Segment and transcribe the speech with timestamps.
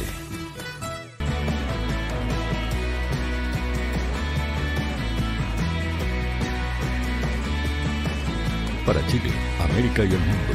[8.86, 10.54] Para Chile, América y el mundo,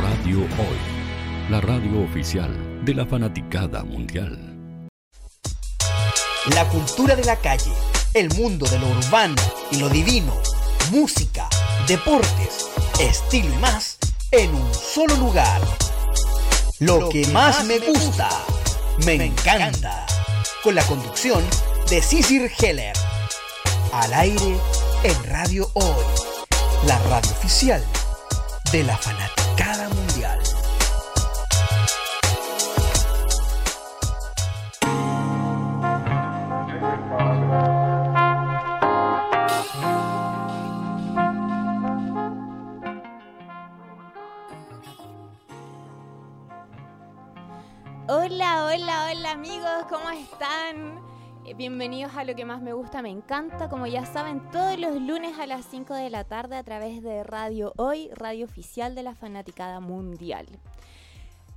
[0.00, 0.78] Radio Hoy,
[1.48, 4.88] la radio oficial de la fanaticada mundial.
[6.56, 7.70] La cultura de la calle,
[8.14, 9.36] el mundo de lo urbano
[9.70, 10.34] y lo divino,
[10.90, 11.48] música,
[11.86, 12.68] deportes,
[12.98, 14.01] estilo y más
[14.32, 15.60] en un solo lugar.
[16.78, 18.28] Lo que más me gusta,
[19.04, 20.06] me encanta.
[20.64, 21.44] Con la conducción
[21.88, 22.96] de Cicir Heller.
[23.92, 24.56] Al aire
[25.02, 26.04] en Radio Hoy,
[26.86, 27.84] la radio oficial
[28.72, 29.41] de la fanaticada
[49.88, 51.00] ¿cómo están?
[51.44, 53.68] Eh, Bienvenidos a lo que más me gusta, me encanta.
[53.68, 57.24] Como ya saben, todos los lunes a las 5 de la tarde a través de
[57.24, 60.46] Radio Hoy, radio oficial de la Fanaticada Mundial.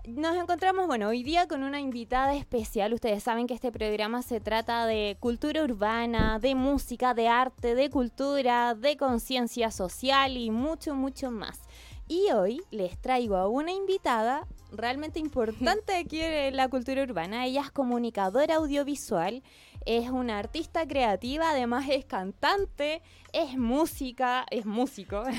[0.07, 2.93] Nos encontramos, bueno, hoy día con una invitada especial.
[2.93, 7.89] Ustedes saben que este programa se trata de cultura urbana, de música, de arte, de
[7.89, 11.59] cultura, de conciencia social y mucho, mucho más.
[12.07, 17.45] Y hoy les traigo a una invitada realmente importante aquí en la cultura urbana.
[17.45, 19.43] Ella es comunicadora audiovisual,
[19.85, 23.01] es una artista creativa, además es cantante,
[23.33, 25.23] es música, es músico.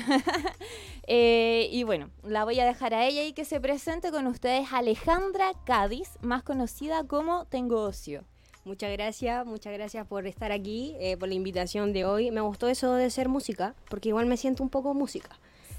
[1.09, 4.73] Eh, y bueno, la voy a dejar a ella y que se presente con ustedes
[4.73, 8.25] Alejandra Cádiz, más conocida como Tengo Ocio.
[8.65, 12.31] Muchas gracias, muchas gracias por estar aquí, eh, por la invitación de hoy.
[12.31, 15.29] Me gustó eso de ser música, porque igual me siento un poco música.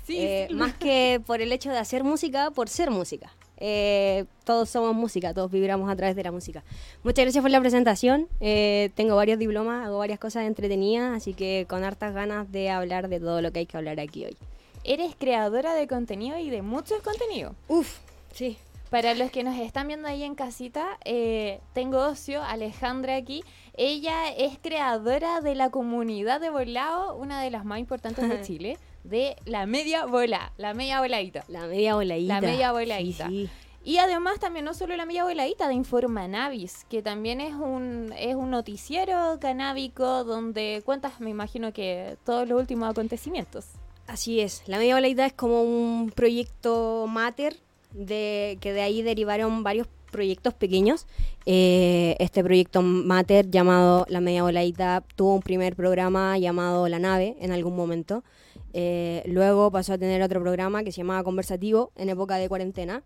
[0.07, 0.55] Sí, Eh, sí.
[0.55, 3.31] Más que por el hecho de hacer música, por ser música.
[3.59, 6.63] Eh, todos somos música, todos vibramos a través de la música.
[7.03, 8.29] Muchas gracias por la presentación.
[8.41, 13.09] Eh, tengo varios diplomas, hago varias cosas entretenidas, así que con hartas ganas de hablar
[13.09, 14.37] de todo lo que hay que hablar aquí hoy.
[14.85, 17.55] Eres creadora de contenido y de muchos contenidos.
[17.69, 17.99] Uf,
[18.33, 18.57] sí.
[18.91, 23.45] Para los que nos están viendo ahí en casita, eh, tengo ocio, Alejandra aquí.
[23.77, 28.79] Ella es creadora de la comunidad de volado, una de las más importantes de Chile,
[29.05, 31.45] de la media bola, la media voladita.
[31.49, 32.35] La media voladita.
[32.35, 33.29] La media voladita.
[33.29, 33.51] Sí, sí.
[33.85, 38.35] Y además también no solo la media voladita de Informanavis, que también es un, es
[38.35, 43.67] un noticiero canábico donde cuentas, me imagino que todos los últimos acontecimientos.
[44.07, 47.57] Así es, la media voladita es como un proyecto mater
[47.93, 51.07] de que de ahí derivaron varios proyectos pequeños.
[51.47, 57.37] Eh, este proyecto mater llamado La Media Voladita tuvo un primer programa llamado La Nave
[57.41, 58.25] en algún momento.
[58.73, 63.03] Eh, luego pasó a tener otro programa que se llamaba Conversativo en época de cuarentena.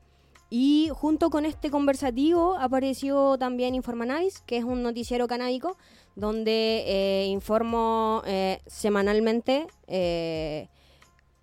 [0.51, 5.79] Y junto con este conversativo apareció también Informanavis, que es un noticiero canábico
[6.15, 10.69] donde eh, informo eh, semanalmente eh,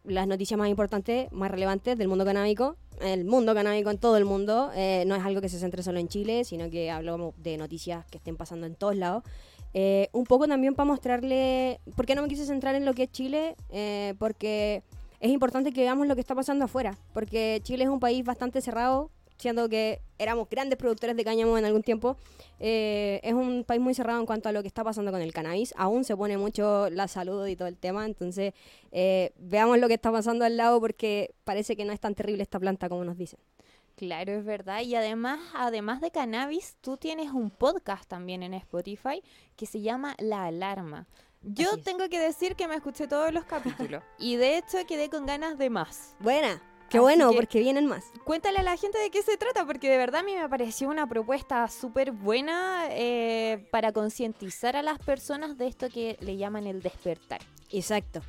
[0.03, 2.75] las noticias más importantes, más relevantes del mundo canábico.
[3.01, 5.99] El mundo canábico en todo el mundo eh, no es algo que se centre solo
[5.99, 9.23] en Chile, sino que hablo de noticias que estén pasando en todos lados.
[9.73, 13.03] Eh, un poco también para mostrarle, ¿por qué no me quise centrar en lo que
[13.03, 13.55] es Chile?
[13.69, 14.83] Eh, porque
[15.19, 18.61] es importante que veamos lo que está pasando afuera, porque Chile es un país bastante
[18.61, 22.17] cerrado, siendo que éramos grandes productores de cáñamo en algún tiempo,
[22.59, 25.31] eh, es un país muy cerrado en cuanto a lo que está pasando con el
[25.33, 25.73] cannabis.
[25.77, 28.53] Aún se pone mucho la salud y todo el tema, entonces
[28.91, 32.43] eh, veamos lo que está pasando al lado porque parece que no es tan terrible
[32.43, 33.39] esta planta como nos dicen.
[33.99, 34.79] Claro, es verdad.
[34.79, 39.21] Y además, además de cannabis, tú tienes un podcast también en Spotify
[39.57, 41.05] que se llama La Alarma.
[41.41, 45.25] Yo tengo que decir que me escuché todos los capítulos y de hecho quedé con
[45.25, 46.15] ganas de más.
[46.21, 48.05] Buena, qué Así bueno, que- porque vienen más.
[48.23, 50.87] Cuéntale a la gente de qué se trata, porque de verdad a mí me pareció
[50.87, 56.67] una propuesta súper buena eh, para concientizar a las personas de esto que le llaman
[56.67, 57.41] el despertar.
[57.69, 58.21] Exacto.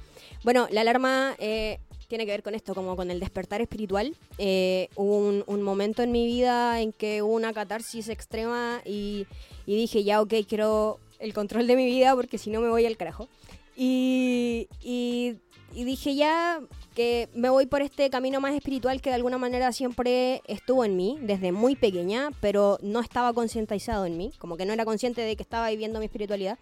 [0.42, 1.78] Bueno, la alarma eh,
[2.10, 4.15] tiene que ver con esto, como con el despertar espiritual.
[4.37, 9.26] Eh, hubo un, un momento en mi vida en que hubo una catarsis extrema y,
[9.64, 12.84] y dije, ya, ok, quiero el control de mi vida porque si no me voy
[12.84, 13.29] al carajo.
[13.76, 15.37] Y, y-
[15.73, 16.61] y dije ya
[16.96, 20.96] que me voy por este camino más espiritual que de alguna manera siempre estuvo en
[20.96, 25.20] mí desde muy pequeña, pero no estaba concientizado en mí, como que no era consciente
[25.20, 26.58] de que estaba viviendo mi espiritualidad.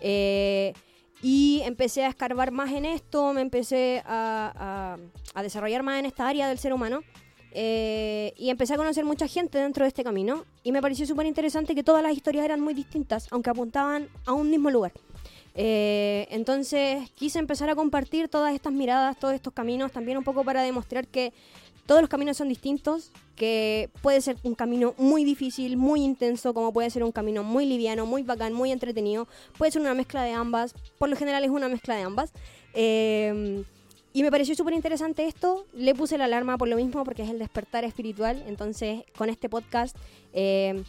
[0.00, 0.72] Eh,
[1.24, 4.98] y empecé a escarbar más en esto, me empecé a,
[5.40, 7.00] desarrollar más en esta área del ser humano.
[7.56, 10.44] eh, y empecé a conocer mucha gente dentro de este camino.
[10.64, 14.32] Y me pareció súper interesante que todas las historias eran muy distintas, aunque apuntaban a
[14.32, 14.92] un mismo lugar.
[15.54, 20.44] Eh, entonces quise empezar a compartir todas estas miradas, todos estos caminos, también un poco
[20.44, 21.32] para demostrar que
[21.86, 26.72] todos los caminos son distintos, que puede ser un camino muy difícil, muy intenso, como
[26.72, 29.28] puede ser un camino muy liviano, muy bacán, muy entretenido,
[29.58, 32.32] puede ser una mezcla de ambas, por lo general es una mezcla de ambas.
[32.74, 33.64] Eh,
[34.12, 37.30] y me pareció súper interesante esto, le puse la alarma por lo mismo, porque es
[37.30, 39.96] el despertar espiritual, entonces con este podcast...
[40.32, 40.82] Eh,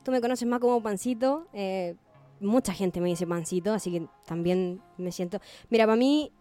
[0.03, 1.47] Tú me conoces más como Pancito.
[1.53, 1.95] Eh,
[2.43, 5.41] mucha gente me dice pancito, así que también me siento...
[5.71, 6.33] Mira, para mí,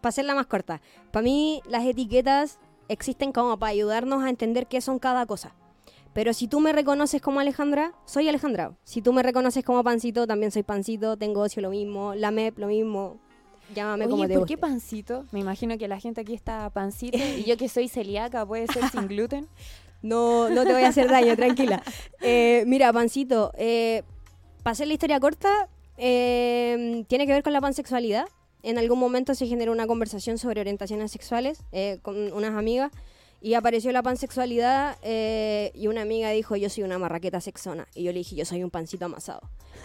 [0.00, 2.58] para ser la más corta, para mí las etiquetas
[2.88, 5.54] existen como para ayudarnos a entender qué son cada cosa.
[6.14, 8.72] Pero si tú me reconoces como Alejandra, soy Alejandra.
[8.82, 11.16] Si tú me reconoces como Pancito, también soy Pancito.
[11.16, 13.18] Tengo ocio lo mismo, la MEP lo mismo.
[13.74, 15.26] Llámame como te ¿por qué Pancito?
[15.30, 17.18] Me imagino que la gente aquí está Pancito.
[17.38, 19.48] y yo que soy celíaca, puede ser sin gluten.
[20.00, 21.82] No, no te voy a hacer daño, tranquila.
[22.20, 24.04] Eh, mira, Pancito, eh,
[24.68, 25.66] para hacer la historia corta,
[25.96, 28.26] em, tiene que ver con la pansexualidad.
[28.62, 32.92] En algún momento se generó una conversación sobre orientaciones sexuales eh, con unas amigas
[33.40, 37.88] y apareció la pansexualidad eh, y una amiga dijo, yo soy una marraqueta sexona.
[37.94, 39.40] Y yo le dije, yo soy un pancito amasado.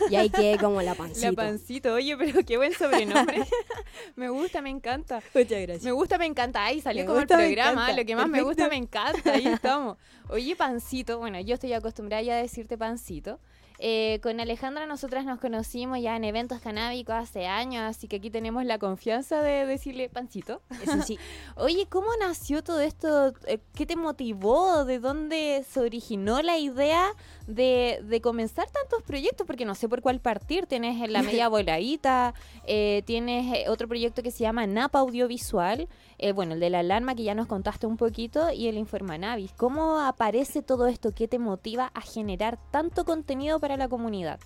[0.10, 1.28] Y ahí quedé como la pancito.
[1.28, 3.38] La pancito, oye, pero qué buen sobrenombre.
[4.18, 5.22] me gusta, me encanta.
[5.34, 5.84] Muchas gracias.
[5.84, 6.66] Me gusta, me encanta.
[6.66, 7.90] Ahí salió como el programa.
[7.94, 9.32] Lo que más me gusta, me encanta.
[9.32, 9.98] Ahí estamos.
[10.28, 13.40] Oye, pancito, bueno, yo estoy acostumbrada ya a decirte pancito.
[13.86, 18.30] Eh, con Alejandra nosotras nos conocimos ya en eventos canábicos hace años, así que aquí
[18.30, 20.62] tenemos la confianza de decirle pancito.
[20.82, 21.20] Eso sí.
[21.58, 23.34] Oye, ¿cómo nació todo esto?
[23.46, 24.86] Eh, ¿Qué te motivó?
[24.86, 27.12] ¿De dónde se originó la idea
[27.46, 29.46] de, comenzar tantos proyectos?
[29.46, 30.66] Porque no sé por cuál partir.
[30.66, 32.34] Tienes la media voladita,
[32.66, 35.90] eh, tienes otro proyecto que se llama Napa Audiovisual,
[36.32, 39.52] bueno, el de la alarma que ya nos contaste un poquito y el Informanavis.
[39.58, 41.14] ¿Cómo aparece todo esto?
[41.14, 44.40] ¿Qué te motiva a generar tanto contenido para la comunidad?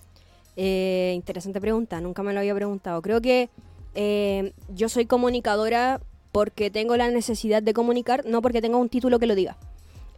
[0.55, 3.01] Eh, interesante pregunta, nunca me lo había preguntado.
[3.03, 3.51] Creo que
[3.93, 6.01] eh, yo soy comunicadora
[6.31, 9.57] porque tengo la necesidad de comunicar, no porque tenga un título que lo diga.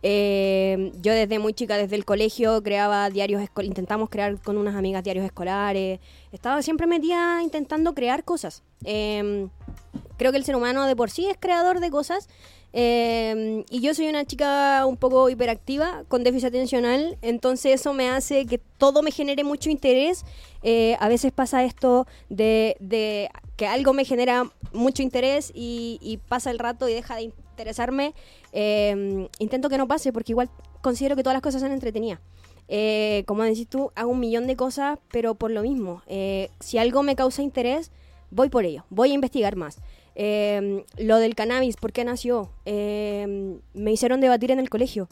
[0.01, 5.03] Eh, yo desde muy chica, desde el colegio, creaba diarios intentamos crear con unas amigas
[5.03, 5.99] diarios escolares.
[6.31, 8.63] Estaba siempre metida intentando crear cosas.
[8.81, 12.27] creo que el ser humano de por sí es creador de cosas
[12.71, 18.09] Em, y yo soy una chica un poco hiperactiva, con déficit atencional, entonces eso me
[18.09, 20.23] hace que todo me genere mucho interés.
[20.61, 26.59] Eh, a veces pasa esto de, que algo me genera mucho interés y, pasa el
[26.59, 28.13] rato y deja de interesarme.
[28.51, 30.49] Em, intento que no pase porque igual
[30.81, 32.19] considero que todas las cosas son entretenidas.
[32.67, 36.77] Eh, como decís tú, hago un millón de cosas, pero por lo mismo, eh, si
[36.77, 37.91] algo me causa interés,
[38.31, 39.79] voy por ello, voy a investigar más.
[40.15, 42.51] Em, lo del cannabis, ¿por qué nació?
[42.65, 45.07] Me hicieron debatir en el colegio.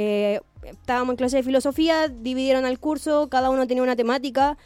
[0.00, 4.56] Eh, estábamos en clase de filosofía, dividieron el curso, cada uno tenía una temática.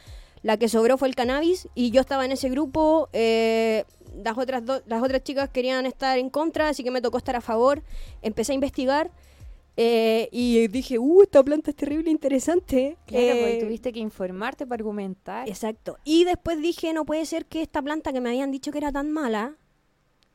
[0.42, 3.08] La que sobró fue el cannabis y yo estaba en ese grupo.
[3.14, 3.84] Eh,
[4.24, 7.40] las, otras las otras chicas querían estar en contra, así que me tocó estar a
[7.40, 7.82] favor.
[8.22, 9.10] Empecé a investigar.
[9.76, 12.98] Eh, y dije, uh, esta planta es terrible, interesante.
[13.06, 15.48] Claro, porque tuviste que informarte para argumentar.
[15.48, 15.98] Exacto.
[16.04, 18.92] Y después dije, no puede ser que esta planta que me habían dicho que era
[18.92, 19.56] tan mala,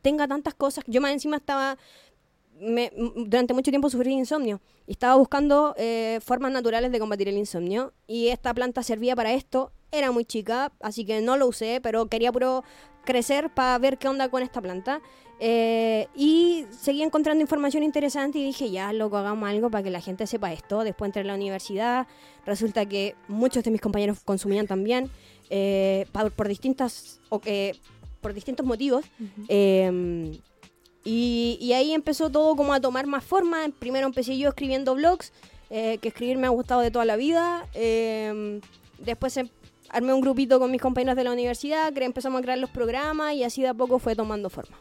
[0.01, 0.84] tenga tantas cosas.
[0.88, 1.77] Yo más encima estaba,
[2.60, 7.93] durante mucho tiempo sufrí insomnio y estaba buscando eh, formas naturales de combatir el insomnio
[8.07, 9.72] y esta planta servía para esto.
[9.91, 12.63] Era muy chica, así que no lo usé, pero quería puro
[13.07, 15.01] crecer para ver qué onda con esta planta.
[15.39, 20.01] Eh, y seguí encontrando información interesante y dije, ya, loco, hagamos algo para que la
[20.01, 20.83] gente sepa esto.
[20.83, 22.07] Después entré a la universidad,
[22.45, 25.09] resulta que muchos de mis compañeros consumían también,
[25.49, 27.19] eh, por, distintas...
[27.29, 27.79] o que
[28.21, 29.05] por distintos motivos.
[29.47, 30.37] Em,
[31.05, 33.69] y, ahí empezó todo como a tomar más forma.
[33.79, 35.31] Primero empecé yo escribiendo blogs,
[35.69, 37.65] eh, que escribir me ha gustado de toda la vida.
[37.73, 38.59] Eh,
[38.99, 39.49] después em-
[39.89, 43.34] armé un grupito con mis compañeros de la universidad, cre- empezamos a crear los programas
[43.34, 44.77] y así de a poco fue tomando forma.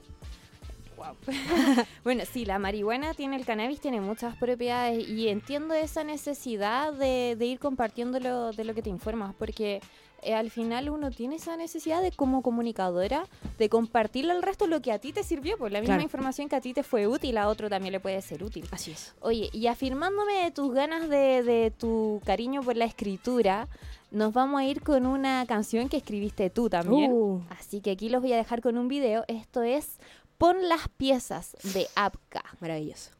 [2.04, 7.36] Bueno, sí, la marihuana tiene, el cannabis tiene muchas propiedades y entiendo esa necesidad de,
[7.38, 9.80] de ir compartiendo lo, de lo que te informas, porque
[10.22, 13.26] eh, al final uno tiene esa necesidad de como comunicadora,
[13.58, 16.04] de compartirle al resto lo que a ti te sirvió, pues la misma Claro.
[16.04, 18.66] información que a ti te fue útil, a otro también le puede ser útil.
[18.70, 19.14] Así es.
[19.20, 23.68] Oye, y afirmándome de tus ganas de, de tu cariño por la escritura,
[24.10, 27.12] nos vamos a ir con una canción que escribiste tú también.
[27.12, 27.42] Uh.
[27.50, 29.24] Así que aquí los voy a dejar con un video.
[29.28, 29.98] Esto es
[30.38, 32.44] Pon las piezas de Apka.
[32.60, 33.10] Maravilloso.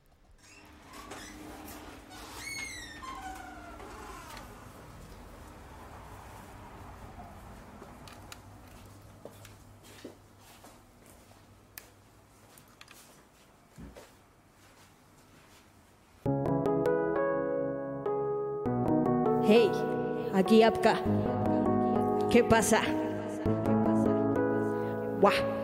[19.49, 19.71] Hey,
[20.37, 21.01] aquí Apka.
[22.31, 22.83] ¿Qué pasa?
[25.21, 25.56] Guau.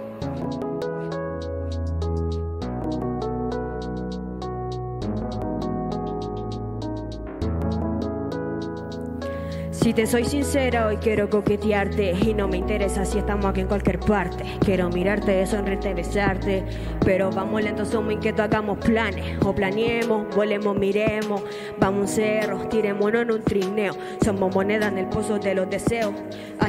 [9.93, 13.67] Si te soy sincera, hoy quiero coquetearte y no me interesa si estamos aquí en
[13.67, 14.43] cualquier parte.
[14.65, 16.65] Quiero mirarte, sonreírte, besarte,
[17.05, 21.43] pero vamos lento, somos inquietos, hagamos planes o planeemos, volemos, miremos,
[21.79, 23.93] vamos a un cerro, tirémonos en un trineo.
[24.25, 26.15] Somos moneda en el pozo de los deseos,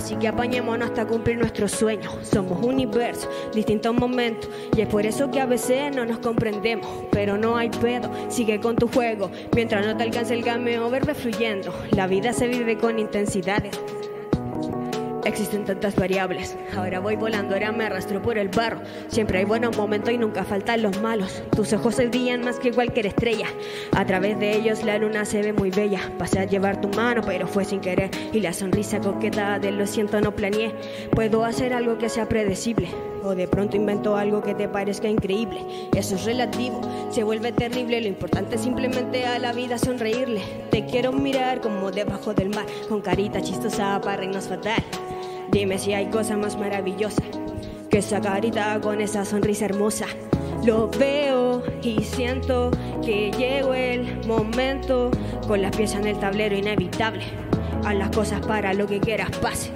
[0.03, 2.13] así que apañémonos hasta cumplir nuestros sueños.
[2.23, 7.37] Somos universo, distintos momentos y es por eso que a veces no nos comprendemos, pero
[7.37, 8.11] no hay pedo.
[8.27, 11.73] Sigue con tu juego mientras no te alcance el game over ve fluyendo.
[11.91, 13.79] La vida se vive con intensidades.
[15.25, 16.57] Existen tantas variables.
[16.75, 18.81] Ahora voy volando, ahora me arrastro por el barro.
[19.07, 21.41] Siempre hay buenos momentos y nunca faltan los malos.
[21.55, 23.47] Tus ojos se brillan más que cualquier estrella.
[23.95, 26.01] A través de ellos la luna se ve muy bella.
[26.17, 28.11] Pasé a llevar tu mano, pero fue sin querer.
[28.33, 30.75] Y la sonrisa coqueta de lo siento, no planeé.
[31.11, 32.89] Puedo hacer algo que sea predecible.
[33.23, 35.65] O de pronto invento algo que te parezca increíble.
[35.95, 38.01] Eso es relativo, se vuelve terrible.
[38.01, 40.41] Lo importante es simplemente a la vida sonreírle.
[40.69, 44.83] Te quiero mirar como debajo del mar, con carita chistosa para reinos fatal.
[45.53, 47.21] Dime si hay cosa más maravillosa
[47.87, 50.07] que esa carita con esa sonrisa hermosa.
[50.65, 52.71] Lo veo y siento
[53.05, 55.11] que llegó el momento
[55.47, 57.23] con las piezas en el tablero inevitable.
[57.85, 59.69] Haz las cosas para lo que quieras pase.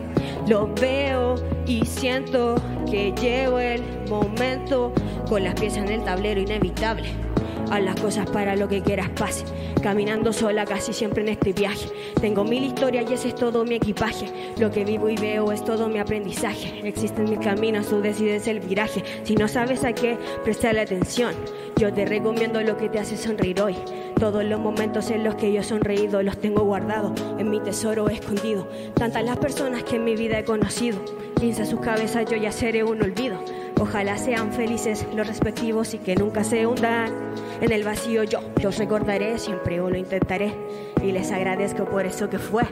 [0.48, 1.36] Lo veo
[1.68, 2.56] y siento
[2.90, 4.92] que llegó el momento
[5.30, 7.27] con las piezas en el tablero inevitable.
[7.70, 9.44] Haz las cosas para lo que quieras pase.
[9.82, 11.90] Caminando sola casi siempre en este viaje.
[12.22, 14.54] Tengo mil historias y ese es todo mi equipaje.
[14.58, 16.88] Lo que vivo y veo es todo mi aprendizaje.
[16.88, 19.04] Existen mil caminos, tú decides el viraje.
[19.24, 21.34] Si no sabes a qué, presta atención.
[21.78, 23.76] Yo te recomiendo lo que te hace sonreír hoy.
[24.20, 28.10] Todos los momentos en los que yo he sonreído los tengo guardados en mi tesoro
[28.10, 28.68] escondido.
[28.96, 30.98] Tantas las personas que en mi vida he conocido.
[31.40, 33.38] Piensa sus cabezas, yo ya seré un olvido.
[33.80, 37.14] Ojalá sean felices los respectivos y que nunca se hundan
[37.62, 38.24] en el vacío.
[38.24, 40.54] Yo los recordaré siempre lo intentaré
[41.04, 42.64] y les agradezco por eso que fue.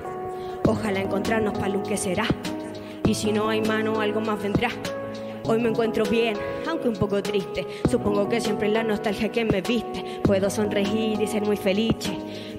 [0.67, 2.25] Ojalá encontrarnos para lo que será.
[3.05, 4.69] Y si no hay mano, algo más vendrá.
[5.47, 6.35] Hoy me encuentro bien,
[6.67, 7.67] aunque un poco triste.
[7.89, 10.21] Supongo que siempre la nostalgia que me viste.
[10.23, 11.95] Puedo sonreír y ser muy feliz.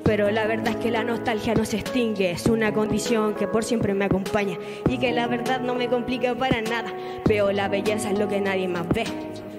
[0.06, 2.30] Pero la verdad es que la nostalgia no se extingue.
[2.30, 4.56] Es una condición que por siempre me acompaña.
[4.88, 6.94] Y que la verdad no me complica para nada.
[7.28, 9.04] Veo la belleza en lo que nadie más ve.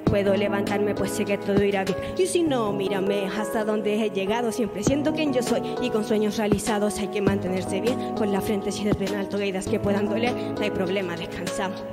[0.06, 4.10] Puedo levantarme pues sé que todo irá bien Y si no, mírame hasta donde he
[4.10, 8.32] llegado Siempre siento quien yo soy y con sueños realizados Hay que mantenerse bien con
[8.32, 11.84] la frente siempre en alto Caídas que puedan doler, no hay problema, descansamos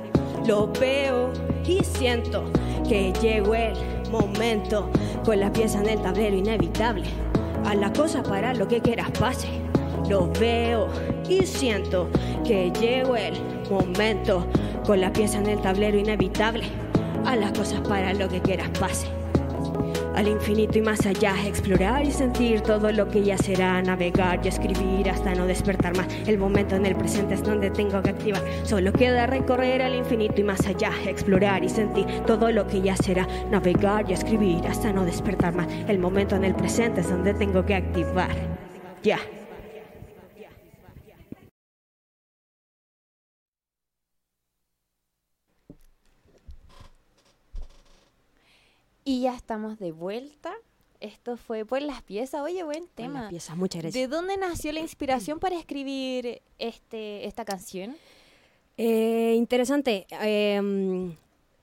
[0.47, 1.33] Lo veo
[1.67, 2.45] y siento
[2.87, 3.73] que llegó el
[4.09, 4.89] momento
[5.25, 7.09] Con las piezas en el tablero inevitable
[7.65, 9.47] Haz las cosas para lo que quieras pase
[10.09, 10.87] Lo veo
[11.29, 12.09] y siento
[12.45, 13.33] que llegó el
[13.69, 14.45] momento
[14.85, 16.85] Con las piezas en el tablero inevitable
[17.25, 19.07] a las cosas para lo que quieras pase.
[20.15, 24.47] Al infinito y más allá, explorar y sentir todo lo que ya será, navegar y
[24.47, 26.07] escribir hasta no despertar más.
[26.25, 28.41] El momento en el presente es donde tengo que activar.
[28.63, 32.95] Solo queda recorrer al infinito y más allá, explorar y sentir todo lo que ya
[32.95, 35.67] será, navegar y escribir hasta no despertar más.
[35.87, 38.35] El momento en el presente es donde tengo que activar.
[39.03, 39.19] Ya.
[49.05, 50.51] Y ya estamos de vuelta.
[50.99, 52.41] Esto fue por las piezas.
[52.41, 53.21] Oye, buen tema.
[53.21, 54.09] las piezas, muchas ¿De gracias.
[54.09, 57.95] dónde nació la inspiración para escribir este, esta canción?
[58.77, 60.07] Eh, interesante.
[60.23, 61.15] Eh,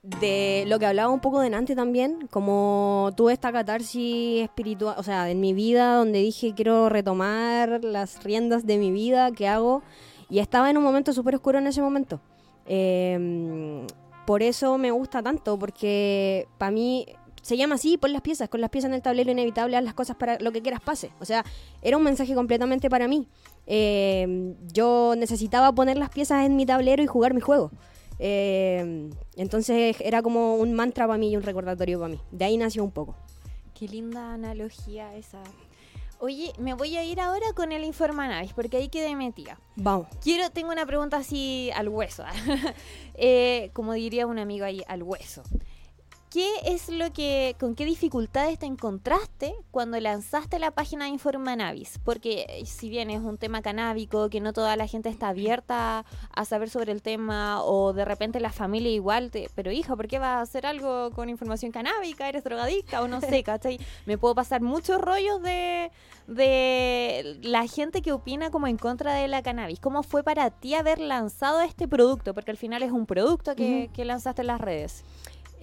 [0.02, 5.30] de lo que hablaba un poco delante también, como tuve esta catarsis espiritual, o sea,
[5.30, 9.82] en mi vida donde dije quiero retomar las riendas de mi vida, ¿qué hago?
[10.28, 12.20] Y estaba en un momento súper oscuro en ese momento.
[12.66, 13.86] Em,
[14.26, 17.06] por eso me gusta tanto, porque para mí
[17.42, 19.94] se llama así, pon las piezas, con las piezas en el tablero inevitable, haz las
[19.94, 21.10] cosas para lo que quieras pase.
[21.20, 21.44] O sea,
[21.82, 23.28] era un mensaje completamente para mí.
[23.66, 27.70] Em, yo necesitaba poner las piezas en mi tablero y jugar mi juego.
[28.18, 32.20] Eh, entonces era como un mantra para mí y un recordatorio para mí.
[32.30, 33.16] De ahí nació un poco.
[33.74, 35.42] Qué linda analogía esa.
[36.20, 39.58] Oye, me voy a ir ahora con el Informanavis, porque ahí quedé metida.
[39.74, 40.06] Vamos.
[40.22, 42.22] Quiero, tengo una pregunta así al hueso.
[43.14, 45.42] eh, como diría un amigo ahí, al hueso.
[46.32, 51.98] ¿Qué es lo que, con qué dificultades te encontraste cuando lanzaste la página de Informanavis?
[52.02, 56.06] Porque eh, si bien es un tema canábico, que no toda la gente está abierta
[56.34, 60.08] a saber sobre el tema, o de repente la familia igual, te, pero hija, ¿por
[60.08, 62.26] qué vas a hacer algo con información canábica?
[62.26, 63.78] ¿Eres drogadicta o no sé, cachai?
[64.06, 65.90] Me puedo pasar muchos rollos de,
[66.28, 69.80] de la gente que opina como en contra de la cannabis.
[69.80, 72.32] ¿Cómo fue para ti haber lanzado este producto?
[72.32, 75.04] Porque al final es un producto que, que lanzaste en las redes.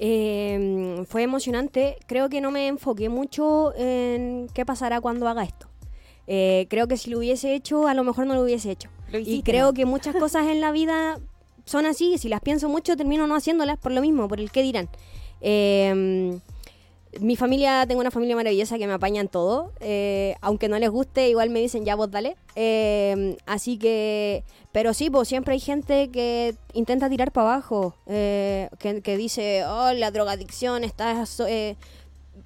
[0.01, 1.97] Eh, fue emocionante.
[2.07, 5.67] Creo que no me enfoqué mucho en qué pasará cuando haga esto.
[6.25, 8.89] Eh, creo que si lo hubiese hecho, a lo mejor no lo hubiese hecho.
[9.11, 11.19] y creo que muchas cosas en la vida
[11.65, 12.17] son así.
[12.17, 14.89] Si las pienso mucho, termino no haciéndolas por lo mismo, por el qué dirán.
[15.41, 16.39] Eh,
[17.19, 19.71] mi familia, tengo una familia maravillosa que me apaña en todo.
[19.79, 22.37] Eh, aunque no les guste, igual me dicen ya vos dale.
[22.55, 27.95] Eh, así que, pero sí, pues siempre hay gente que intenta tirar para abajo.
[28.05, 31.25] Eh, que, dice, oh, la drogadicción está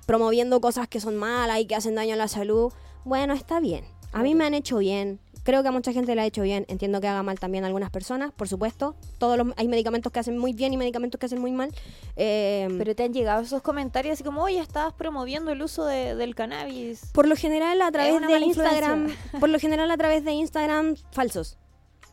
[0.05, 2.71] promoviendo cosas que son malas y que hacen daño a la salud.
[3.03, 3.83] Bueno, está bien.
[4.13, 5.19] A mí me han hecho bien.
[5.43, 6.65] Creo que a mucha gente le ha hecho bien.
[6.69, 8.95] Entiendo que haga mal también a algunas personas, por supuesto.
[9.17, 11.71] Todos los, hay medicamentos que hacen muy bien y medicamentos que hacen muy mal.
[12.15, 16.35] Eh, Pero te han llegado esos comentarios así como, oye, estabas promoviendo el uso del
[16.35, 17.11] cannabis.
[17.13, 21.57] Por lo general a través de Instagram, por lo general a través de Instagram falsos.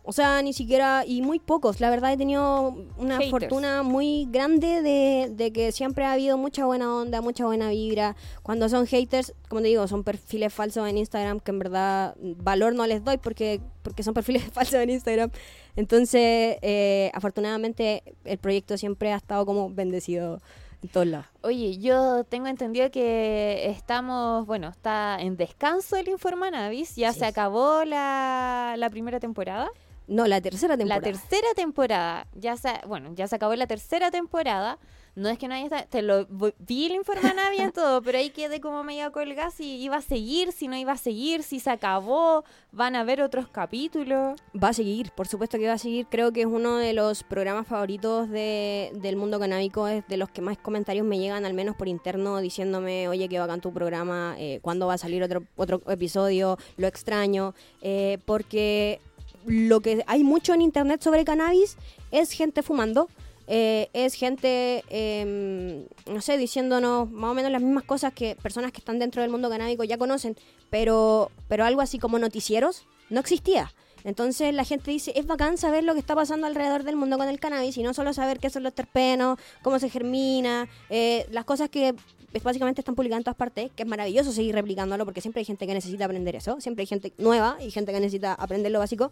[0.02, 1.80] O sea, ni siquiera, y muy pocos.
[1.80, 6.94] La verdad he tenido una fortuna muy grande de, que siempre ha habido mucha buena
[6.94, 8.16] onda, mucha buena vibra.
[8.42, 12.74] Cuando son haters, como te digo, son perfiles falsos en Instagram que en verdad valor
[12.74, 15.30] no les doy porque, porque son perfiles falsos en Instagram.
[15.76, 20.40] Entonces, eh, afortunadamente, el proyecto siempre ha estado como bendecido
[20.82, 21.26] en todos lados.
[21.42, 27.26] Oye, yo tengo entendido que estamos, bueno, está en descanso el Informa Navis, ya se
[27.26, 29.70] acabó la, la primera temporada.
[30.10, 31.00] No, la tercera temporada.
[31.00, 32.26] La tercera temporada.
[32.34, 34.76] Ya se, bueno, ya se acabó la tercera temporada.
[35.14, 36.26] No es que no haya te lo
[36.58, 40.52] vi el informe bien todo, pero ahí quedé como medio colgada si iba a seguir,
[40.52, 44.40] si no iba a seguir, si se acabó, van a haber otros capítulos.
[44.60, 46.06] Va a seguir, por supuesto que va a seguir.
[46.08, 50.30] Creo que es uno de los programas favoritos de, del mundo canábico, es de los
[50.30, 54.36] que más comentarios me llegan, al menos por interno, diciéndome, oye, que bacán tu programa,
[54.38, 59.00] eh, cuándo va a salir otro, otro episodio, lo extraño, eh, porque
[59.46, 61.76] lo que hay mucho en internet sobre cannabis
[62.10, 63.08] es gente fumando.
[63.52, 68.70] Eh, es gente, em, no sé, diciéndonos más o menos las mismas cosas que personas
[68.70, 70.36] que están dentro del mundo canábico ya conocen,
[70.70, 73.72] pero, pero algo así como noticieros no existía.
[74.04, 77.28] Entonces la gente dice, es bacán saber lo que está pasando alrededor del mundo con
[77.28, 81.44] el cannabis y no solo saber qué son los terpenos, cómo se germina, eh, las
[81.44, 81.94] cosas que
[82.42, 85.66] básicamente están publicadas en todas partes, que es maravilloso seguir replicándolo porque siempre hay gente
[85.66, 89.10] que necesita aprender eso, siempre hay gente nueva y gente que necesita aprender lo básico.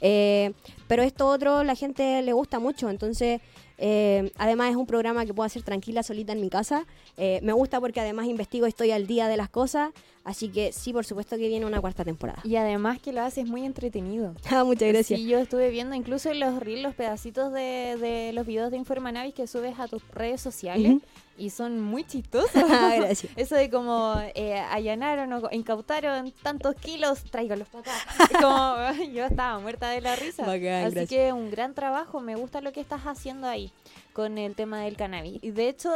[0.00, 0.52] Eh,
[0.86, 3.40] pero esto otro la gente le gusta mucho, entonces
[3.78, 6.86] eh, además es un programa que puedo hacer tranquila, solita en mi casa.
[7.16, 9.90] Eh, me gusta porque además investigo, estoy al día de las cosas.
[10.28, 12.42] Así que sí, por supuesto que viene una cuarta temporada.
[12.44, 14.34] Y además que lo haces muy entretenido.
[14.50, 15.20] Ah, muchas gracias.
[15.20, 19.46] Sí, yo estuve viendo incluso los reels, los pedacitos de, los videos de Informanavis que
[19.46, 20.96] subes a tus redes sociales.
[21.38, 22.50] Y son muy chistosos.
[22.70, 23.32] Ah, gracias.
[23.36, 28.38] Eso de como eh, allanaron o incautaron tantos kilos, tráigalos para acá.
[28.40, 30.44] como yo estaba muerta de la risa.
[30.84, 33.72] Así que un gran trabajo, me gusta lo que estás haciendo ahí
[34.12, 35.38] con el tema del cannabis.
[35.42, 35.90] Y de hecho,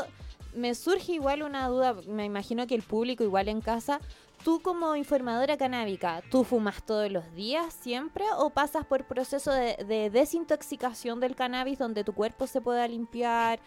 [0.54, 4.00] me surge igual una duda, me imagino que el público igual en casa,
[4.44, 10.10] tú como informadora canábica, ¿tú fumas todos los días siempre o pasas por proceso de,
[10.10, 13.60] desintoxicación del cannabis donde tu cuerpo se pueda limpiar,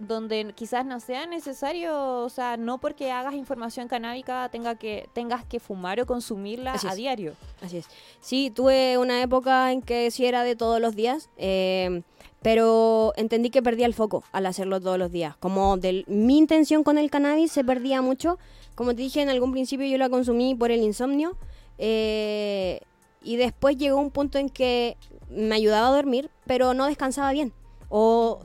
[0.00, 5.44] donde quizás no sea necesario, o sea, no porque hagas información canábica tenga que, tengas
[5.44, 7.34] que fumar o consumirla a diario?
[7.60, 7.86] Así es.
[8.20, 11.28] Sí, tuve una época en que sí era de todos los días.
[11.36, 12.02] Eh,
[12.44, 15.34] pero entendí que perdía el foco al hacerlo todos los días.
[15.38, 18.38] Como de mi intención con el cannabis se perdía mucho.
[18.74, 21.38] Como te dije en algún principio yo la consumí por el insomnio.
[21.78, 22.82] Eh,
[23.22, 24.98] y después llegó un punto en que
[25.30, 27.54] me ayudaba a dormir, pero no descansaba bien.
[27.88, 28.40] o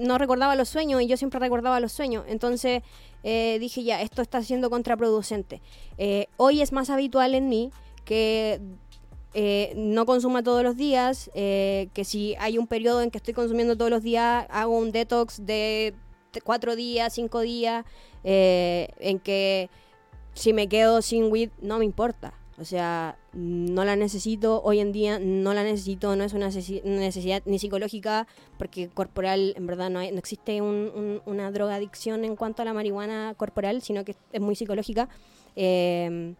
[0.00, 2.24] no recordaba los sueños y yo siempre recordaba los sueños.
[2.26, 2.82] Entonces
[3.22, 5.62] eh, dije, ya, esto está siendo contraproducente.
[5.96, 7.70] Eh, hoy es más habitual en mí
[8.04, 8.60] que
[9.34, 13.76] eh, no consuma todos los días, que si hay un periodo en que estoy consumiendo
[13.76, 15.94] todos los días, hago un detox de
[16.44, 17.84] cuatro días, cinco días,
[18.22, 19.68] en que
[20.34, 22.34] si me quedo sin weed no me importa.
[22.56, 27.42] O sea, no la necesito, hoy en día no la necesito, no es una necesidad
[27.46, 32.72] ni psicológica, porque corporal, en verdad, no, existe un, una drogadicción en cuanto a la
[32.72, 35.08] marihuana corporal, sino que es muy psicológica.
[35.56, 36.34] Eh,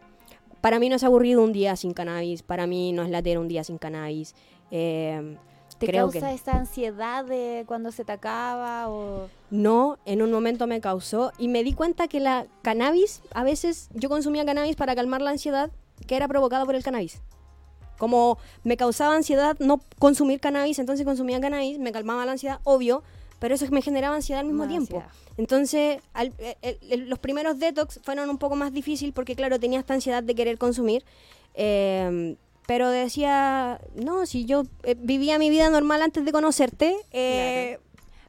[0.65, 3.47] para mí no es aburrido un día sin cannabis, para mí no es later un
[3.47, 4.33] día sin cannabis.
[4.71, 5.37] Eh,
[5.77, 8.89] ¿Te causa esa ansiedad de cuando se te acaba?
[8.89, 9.29] O...
[9.51, 13.89] No, en un momento me causó y me di cuenta que la cannabis, a veces
[13.93, 15.69] yo consumía cannabis para calmar la ansiedad
[16.07, 17.21] que era provocado por el cannabis.
[17.99, 23.03] Como me causaba ansiedad no consumir cannabis, entonces consumía cannabis, me calmaba la ansiedad, obvio,
[23.39, 25.03] pero eso me generaba ansiedad al mismo tiempo.
[25.37, 30.23] Entonces, eh, los primeros detox fueron un poco más difícil porque, claro, tenía esta ansiedad
[30.23, 31.03] de querer consumir.
[31.53, 32.35] Eh,
[32.67, 36.95] pero decía, no, si yo eh, vivía mi vida normal antes de conocerte,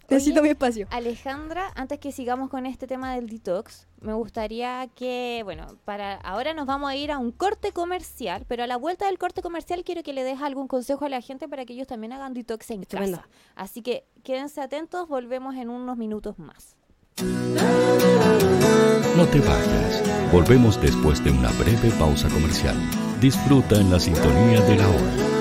[0.09, 0.87] Necesito mi espacio.
[0.91, 6.55] Alejandra, antes que sigamos con este tema del detox, me gustaría que, bueno, para ahora
[6.55, 9.83] nos vamos a ir a un corte comercial, pero a la vuelta del corte comercial
[9.85, 12.71] quiero que le dejes algún consejo a la gente para que ellos también hagan detox
[12.71, 13.29] en casa.
[13.55, 16.77] Así que quédense atentos, volvemos en unos minutos más.
[19.17, 20.03] No te vayas.
[20.31, 22.77] Volvemos después de una breve pausa comercial.
[23.21, 25.36] Disfruta en la sintonía de la hora.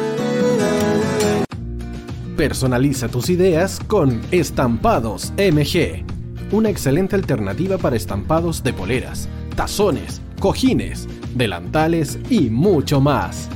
[2.36, 6.04] Personaliza tus ideas con Estampados MG,
[6.52, 13.48] una excelente alternativa para estampados de poleras, tazones, cojines, delantales y mucho más.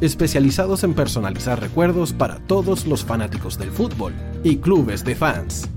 [0.00, 5.68] Especializados en personalizar recuerdos para todos los fanáticos del fútbol y clubes de fans.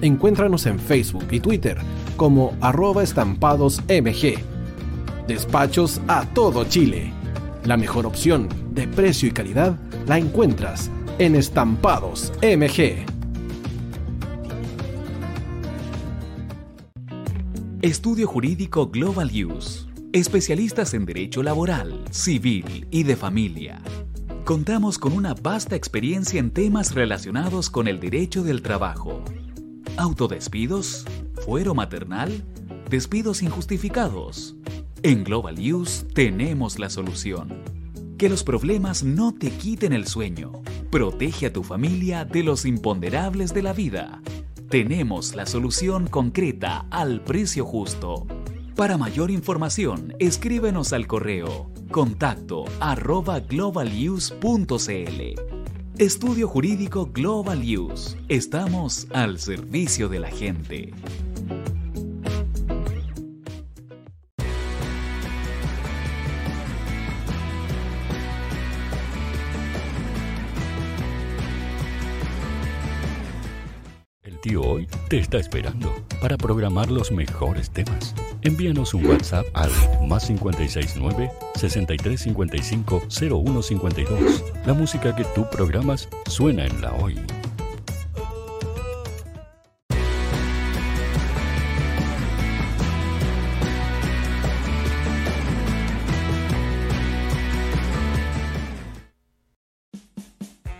[0.00, 1.76] Encuéntranos en Facebook y Twitter
[2.16, 4.38] como arroba estampadosmg.
[5.28, 7.12] Despachos a todo Chile.
[7.64, 13.06] La mejor opción de precio y calidad la encuentras en Estampados MG.
[17.80, 19.86] Estudio Jurídico Global Use.
[20.12, 23.80] Especialistas en Derecho Laboral, Civil y de Familia.
[24.44, 29.24] Contamos con una vasta experiencia en temas relacionados con el derecho del trabajo.
[29.96, 31.06] Autodespidos,
[31.46, 32.44] fuero maternal,
[32.90, 34.54] despidos injustificados.
[35.02, 37.75] En Global Use tenemos la solución.
[38.18, 40.52] Que los problemas no te quiten el sueño.
[40.90, 44.22] Protege a tu familia de los imponderables de la vida.
[44.70, 48.26] Tenemos la solución concreta al precio justo.
[48.74, 54.36] Para mayor información, escríbenos al correo contacto arroba globaluse.cl.
[55.98, 58.18] Estudio Jurídico Global Use.
[58.28, 60.92] Estamos al servicio de la gente.
[74.54, 78.14] Hoy te está esperando para programar los mejores temas.
[78.42, 79.70] Envíanos un WhatsApp al
[80.06, 84.44] más 569 6355 0152.
[84.64, 87.16] La música que tú programas suena en la hoy.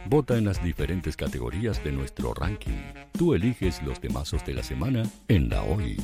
[0.09, 2.79] Vota en las diferentes categorías de nuestro ranking.
[3.19, 5.97] Tú eliges los temazos de la semana en la hoy.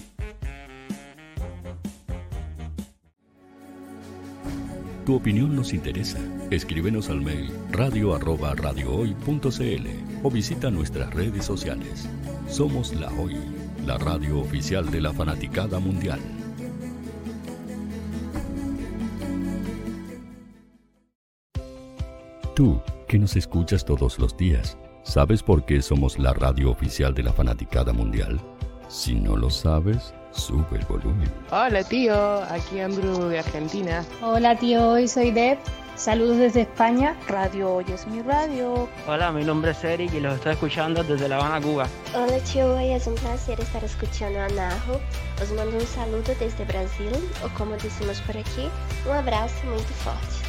[5.07, 6.19] Tu opinión nos interesa.
[6.51, 8.55] Escríbenos al mail radio arroba
[10.25, 12.09] o visita nuestras redes sociales.
[12.49, 13.37] Somos La Hoy,
[13.87, 16.21] la radio oficial de la fanaticada mundial.
[22.55, 24.77] Tú que nos escuchas todos los días.
[25.05, 28.39] ¿Sabes por qué somos la radio oficial de la fanaticada mundial?
[28.89, 31.33] Si no lo sabes, sube el volumen.
[31.51, 34.05] Hola tío, aquí Andrew de Argentina.
[34.21, 35.59] Hola tío, hoy soy Deb.
[35.97, 37.17] Saludos desde España.
[37.27, 38.87] Radio Hoy es mi radio.
[39.07, 41.87] Hola, mi nombre es Eric y los estoy escuchando desde La Habana, Cuba.
[42.15, 45.01] Hola tío, hoy es un placer estar escuchando a Najo.
[45.43, 47.13] Os mando un saludo desde Brasil,
[47.43, 48.69] o como decimos por aquí,
[49.07, 50.42] un abrazo muy fuerte.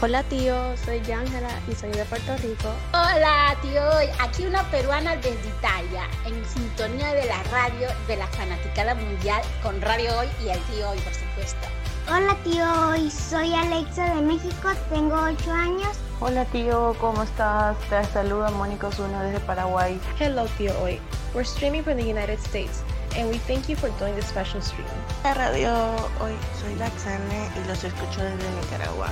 [0.00, 2.70] Hola tío, soy Yángela y soy de Puerto Rico.
[2.94, 3.82] Hola tío,
[4.18, 9.78] aquí una peruana desde Italia, en sintonía de la radio de la fanaticada mundial con
[9.82, 11.68] Radio Hoy y el tío Hoy, por supuesto.
[12.08, 17.76] Hola tío, Hoy soy Alexa de México, tengo 8 años Hola tío, ¿cómo estás?
[17.90, 20.00] Te saluda Mónica Osuna desde Paraguay.
[20.18, 20.98] Hello tío Hoy.
[21.34, 22.82] We're streaming from the United States
[23.16, 24.86] and we thank you for doing this special stream.
[25.24, 25.72] La radio
[26.20, 29.08] Hoy, soy Laxane y los escucho desde Nicaragua.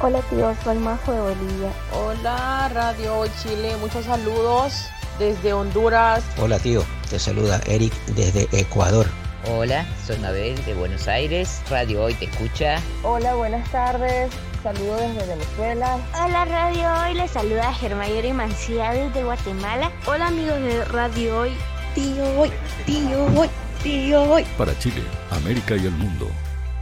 [0.00, 1.72] Hola tío, soy Majo de Bolivia.
[1.92, 4.86] Hola Radio Hoy Chile, muchos saludos
[5.18, 6.22] desde Honduras.
[6.38, 9.06] Hola tío, te saluda Eric desde Ecuador.
[9.46, 11.62] Hola, soy Mabel de Buenos Aires.
[11.70, 12.80] Radio Hoy te escucha.
[13.02, 14.30] Hola, buenas tardes.
[14.62, 15.98] Saludos desde Venezuela.
[16.22, 19.92] Hola Radio Hoy, les saluda Germayori Mancía desde Guatemala.
[20.06, 21.56] Hola amigos de Radio Hoy.
[21.98, 22.50] Tío Hoy,
[22.86, 23.48] tío Hoy,
[23.82, 24.44] tío Hoy.
[24.56, 26.28] Para Chile, América y el mundo,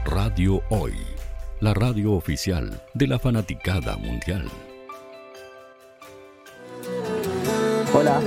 [0.05, 0.93] Radio Hoy.
[1.61, 4.45] La radio oficial de la fanaticada mundial.
[7.95, 8.21] Hola,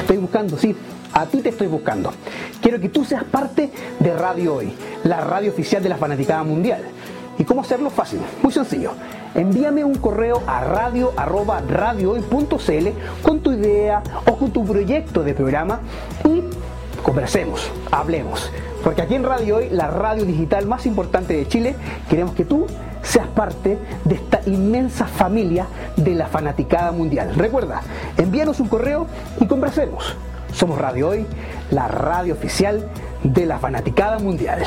[0.00, 0.74] estoy buscando, sí,
[1.12, 2.12] a ti te estoy buscando.
[2.60, 4.72] Quiero que tú seas parte de Radio Hoy,
[5.04, 6.82] la radio oficial de la fanaticada mundial.
[7.38, 7.88] ¿Y cómo hacerlo?
[7.88, 8.94] Fácil, muy sencillo.
[9.34, 12.88] Envíame un correo a radio@radiohoy.cl
[13.22, 15.80] con tu idea o con tu proyecto de programa
[16.24, 16.44] y
[17.02, 18.52] conversemos, hablemos.
[18.84, 21.74] Porque aquí en Radio Hoy, la radio digital más importante de Chile,
[22.08, 22.66] queremos que tú
[23.02, 25.66] seas parte de esta inmensa familia
[25.96, 27.34] de la fanaticada mundial.
[27.34, 27.80] Recuerda,
[28.16, 29.06] envíanos un correo
[29.40, 30.14] y conversemos.
[30.52, 31.26] Somos Radio Hoy,
[31.70, 32.86] la radio oficial
[33.22, 34.62] de la fanaticada mundial.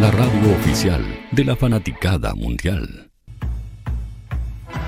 [0.00, 3.10] La radio oficial de la fanaticada mundial.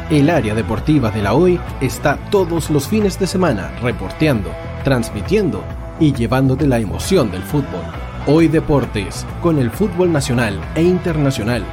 [0.08, 4.52] El área deportiva de la Hoy está todos los fines de semana reporteando,
[4.84, 5.64] transmitiendo
[5.98, 7.82] y llevándote la emoción del fútbol.
[8.28, 11.64] Hoy Deportes, con el fútbol nacional e internacional,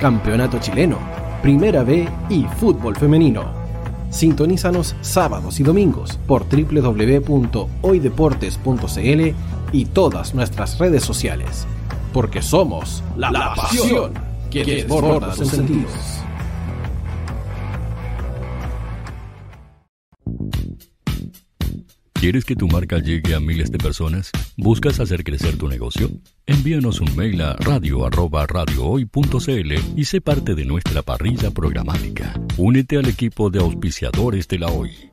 [0.00, 0.98] campeonato chileno,
[1.42, 3.52] primera B y fútbol femenino.
[4.08, 9.34] Sintonízanos sábados y domingos por www.hoydeportes.cl
[9.72, 11.66] y todas nuestras redes sociales.
[12.16, 14.14] Porque somos la, la pasión
[14.50, 15.92] que desborda sus sentidos.
[22.14, 24.30] ¿Quieres que tu marca llegue a miles de personas?
[24.56, 26.08] ¿Buscas hacer crecer tu negocio?
[26.46, 32.32] Envíanos un mail a radio@radiohoy.cl y sé parte de nuestra parrilla programática.
[32.56, 35.10] Únete al equipo de auspiciadores de la Hoy.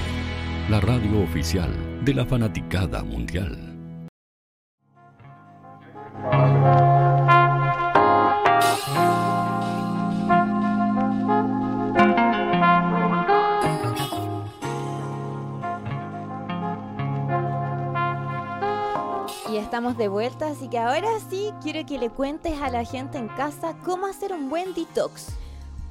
[0.68, 1.72] la radio oficial
[2.04, 3.72] de la fanaticada mundial.
[19.72, 23.30] Estamos de vuelta, así que ahora sí quiero que le cuentes a la gente en
[23.30, 25.30] casa cómo hacer un buen detox.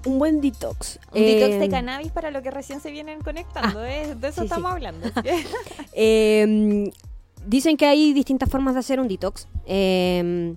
[0.05, 0.99] Un buen detox.
[1.15, 4.15] Un detox de Eh, cannabis para lo que recién se vienen conectando, ¿eh?
[4.15, 4.75] de eso sí, estamos sí.
[4.75, 5.09] hablando.
[5.95, 6.93] Eh,
[7.47, 9.49] dicen que hay distintas formas de hacer un detox.
[9.65, 10.55] Eh,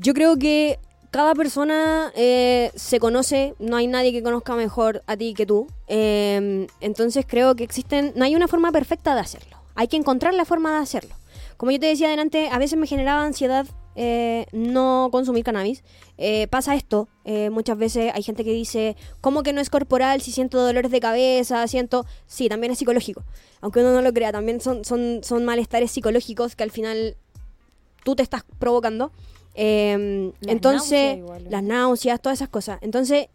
[0.00, 0.80] yo creo que
[1.12, 5.68] cada persona eh, se conoce, no hay nadie que conozca mejor a ti que tú.
[5.86, 9.58] Eh, entonces creo que existen, no hay una forma perfecta de hacerlo.
[9.76, 11.14] Hay que encontrar la forma de hacerlo.
[11.58, 13.66] Como yo te decía adelante, a veces me generaba ansiedad
[13.96, 15.82] eh, no consumir cannabis.
[16.16, 20.22] Eh, pasa esto, eh, muchas veces hay gente que dice, ¿cómo que no es corporal
[20.22, 21.66] si siento dolores de cabeza?
[21.66, 22.06] Siento...
[22.26, 23.24] Sí, también es psicológico.
[23.60, 27.16] Aunque uno no lo crea, también son, son, son malestares psicológicos que al final
[28.04, 29.10] tú te estás provocando.
[29.56, 29.64] Las
[30.46, 32.78] entonces, náuseas las náuseas, todas esas cosas.
[32.82, 33.26] Entonces,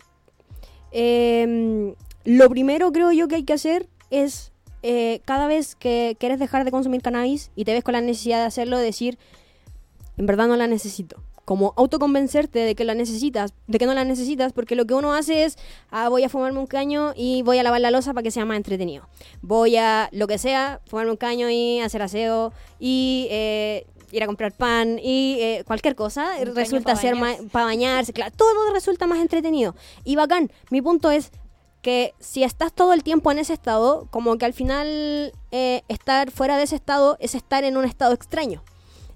[0.94, 4.53] eh, lo primero creo yo que hay que hacer es
[4.84, 8.40] eh, cada vez que quieres dejar de consumir cannabis y te ves con la necesidad
[8.40, 9.18] de hacerlo, decir,
[10.18, 11.24] en verdad no la necesito.
[11.46, 15.14] Como autoconvencerte de que la necesitas, de que no la necesitas, porque lo que uno
[15.14, 15.58] hace es,
[15.90, 18.46] ah, voy a fumarme un caño y voy a lavar la losa para que sea
[18.46, 19.08] más entretenido.
[19.42, 24.26] Voy a, lo que sea, fumarme un caño y hacer aseo y eh, ir a
[24.26, 29.08] comprar pan y eh, cualquier cosa Un resulta ser más para bañarse, claro, todo resulta
[29.08, 30.52] más entretenido y bacán.
[30.70, 31.32] Mi punto es
[31.84, 36.32] que si estás todo el tiempo en ese estado, como que al final eh, estar
[36.32, 38.64] fuera de ese estado es estar en un estado extraño.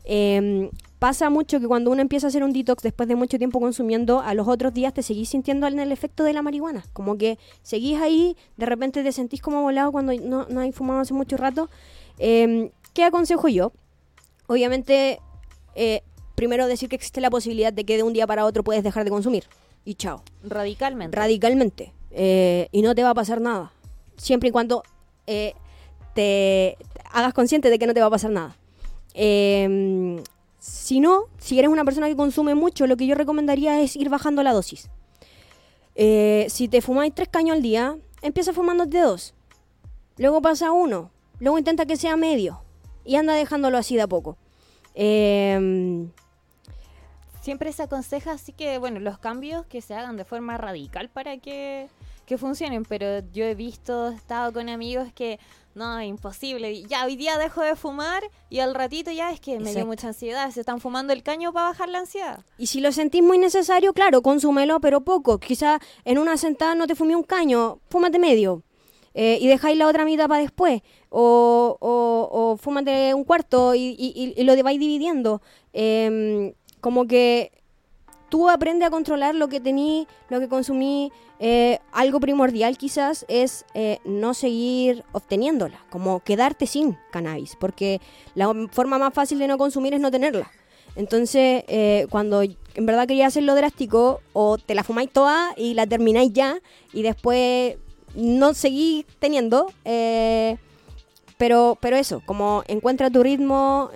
[0.04, 3.60] Eh, pasa mucho que cuando uno empieza a hacer un detox después de mucho tiempo
[3.60, 6.84] consumiendo, a los otros días te seguís sintiendo en el efecto de la marihuana.
[6.94, 11.00] Como que seguís ahí, de repente te sentís como volado cuando no, no hay fumado
[11.00, 11.70] hace mucho rato.
[12.20, 13.72] Eh, ¿Qué aconsejo yo?
[14.48, 15.20] Obviamente,
[15.76, 16.02] eh,
[16.36, 19.04] primero decir que existe la posibilidad de que de un día para otro puedes dejar
[19.04, 19.46] de consumir.
[19.86, 20.22] y chao.
[20.44, 21.16] Radicalmente.
[21.16, 21.94] Radicalmente.
[22.20, 23.72] Eh, y no te va a pasar nada.
[24.18, 24.82] Siempre y cuando
[25.28, 25.54] eh,
[26.16, 26.76] te
[27.12, 28.58] hagas consciente de que no te va a pasar nada.
[29.14, 30.24] Em,
[30.58, 34.10] si no, si eres una persona que consume mucho, lo que yo recomendaría es ir
[34.10, 34.90] bajando la dosis.
[35.94, 39.36] Eh, si te fumáis tres caños al día, empieza fumándote dos.
[40.18, 41.12] Luego pasa uno.
[41.40, 42.62] Luego intenta que sea medio.
[43.06, 44.38] Y anda dejándolo así de a poco.
[44.96, 46.10] Eh,
[47.48, 51.38] Siempre se aconseja así que, bueno, los cambios que se hagan de forma radical para
[51.38, 51.88] que,
[52.28, 52.84] que funcionen.
[52.86, 55.40] Pero yo he visto, he estado con amigos que
[55.74, 56.84] no, imposible.
[56.84, 60.08] Ya hoy día dejo de fumar y al ratito ya es que me dio mucha
[60.08, 60.52] ansiedad.
[60.52, 62.40] Se están fumando el caño para bajar la ansiedad.
[62.58, 65.40] Y si lo sentís muy necesario, claro, consúmelo, pero poco.
[65.40, 68.64] Quizá en una sentada no te fumé un caño, fúmate medio.
[69.14, 70.82] Eh, y dejáis la otra mitad para después.
[71.10, 75.42] O, o, o, fúmate un cuarto y, y, y lo vais dividiendo.
[75.74, 77.52] Eh, como que
[78.30, 81.12] tú aprendes a controlar lo que tení, lo que consumí.
[81.40, 88.02] Eh, algo primordial quizás es eh, no seguir obteniéndola, como quedarte sin cannabis, porque
[88.34, 90.52] la forma más fácil de no consumir es no tenerla.
[90.96, 95.86] Entonces, eh, cuando en verdad quería hacerlo drástico, o te la fumáis toda y la
[95.86, 96.58] termináis ya,
[96.92, 97.76] y después
[98.16, 99.72] no seguís teniendo.
[101.38, 103.92] pero, pero eso, como encuentra tu ritmo,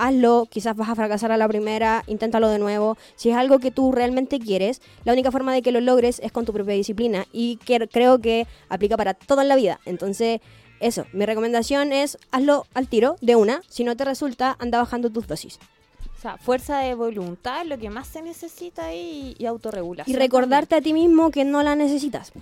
[0.00, 2.96] hazlo, quizás vas a fracasar a la primera, inténtalo de nuevo.
[3.16, 6.32] Si es algo que tú realmente quieres, la única forma de que lo logres es
[6.32, 9.78] con tu propia disciplina y que creo que aplica para toda la vida.
[9.84, 10.40] Entonces,
[10.80, 13.60] eso, mi recomendación es hazlo al tiro, de una.
[13.68, 15.58] Si no te resulta, anda bajando tus dosis.
[16.16, 20.14] O sea, fuerza de voluntad, lo que más se necesita y, y autorregulación.
[20.14, 22.32] Y recordarte a ti mismo que no la necesitas.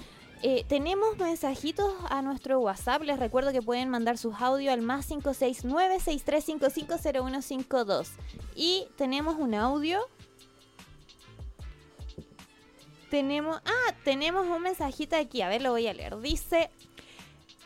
[0.42, 3.02] Eh, tenemos mensajitos a nuestro WhatsApp.
[3.02, 8.06] Les recuerdo que pueden mandar sus audios al más 569-6355-0152.
[8.54, 9.98] Y tenemos un audio.
[13.10, 13.60] Tenemos.
[13.64, 15.42] Ah, tenemos un mensajito aquí.
[15.42, 16.16] A ver, lo voy a leer.
[16.20, 16.70] Dice.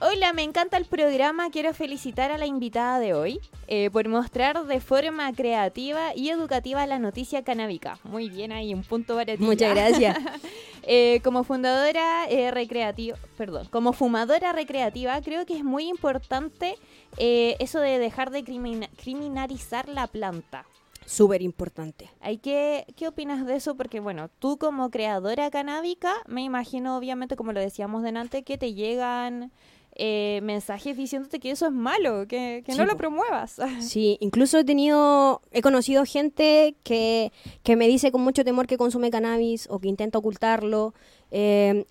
[0.04, 1.48] Hola, me encanta el programa.
[1.50, 3.38] Quiero felicitar a la invitada de hoy
[3.68, 8.00] eh, por mostrar de forma creativa y educativa la noticia canábica.
[8.02, 9.44] Muy bien, ahí un punto para ti.
[9.44, 10.18] Muchas gracias.
[10.82, 16.74] eh, como fundadora eh, recreativa, perdón, como fumadora recreativa, creo que es muy importante
[17.16, 20.66] eso de dejar de crimin criminalizar la planta.
[21.06, 22.10] Súper importante.
[22.20, 23.76] Hay que, ¿Qué opinas de eso?
[23.76, 28.74] Porque, bueno, tú como creadora canábica, me imagino, obviamente, como lo decíamos delante, que te
[28.74, 29.52] llegan
[29.94, 33.56] eh, mensajes diciéndote que eso es malo, que, que sí, no lo promuevas.
[33.80, 37.30] Sí, incluso he tenido, he conocido gente que,
[37.62, 40.94] que, me dice con mucho temor que consume cannabis o que intenta ocultarlo.
[41.30, 41.84] Eh,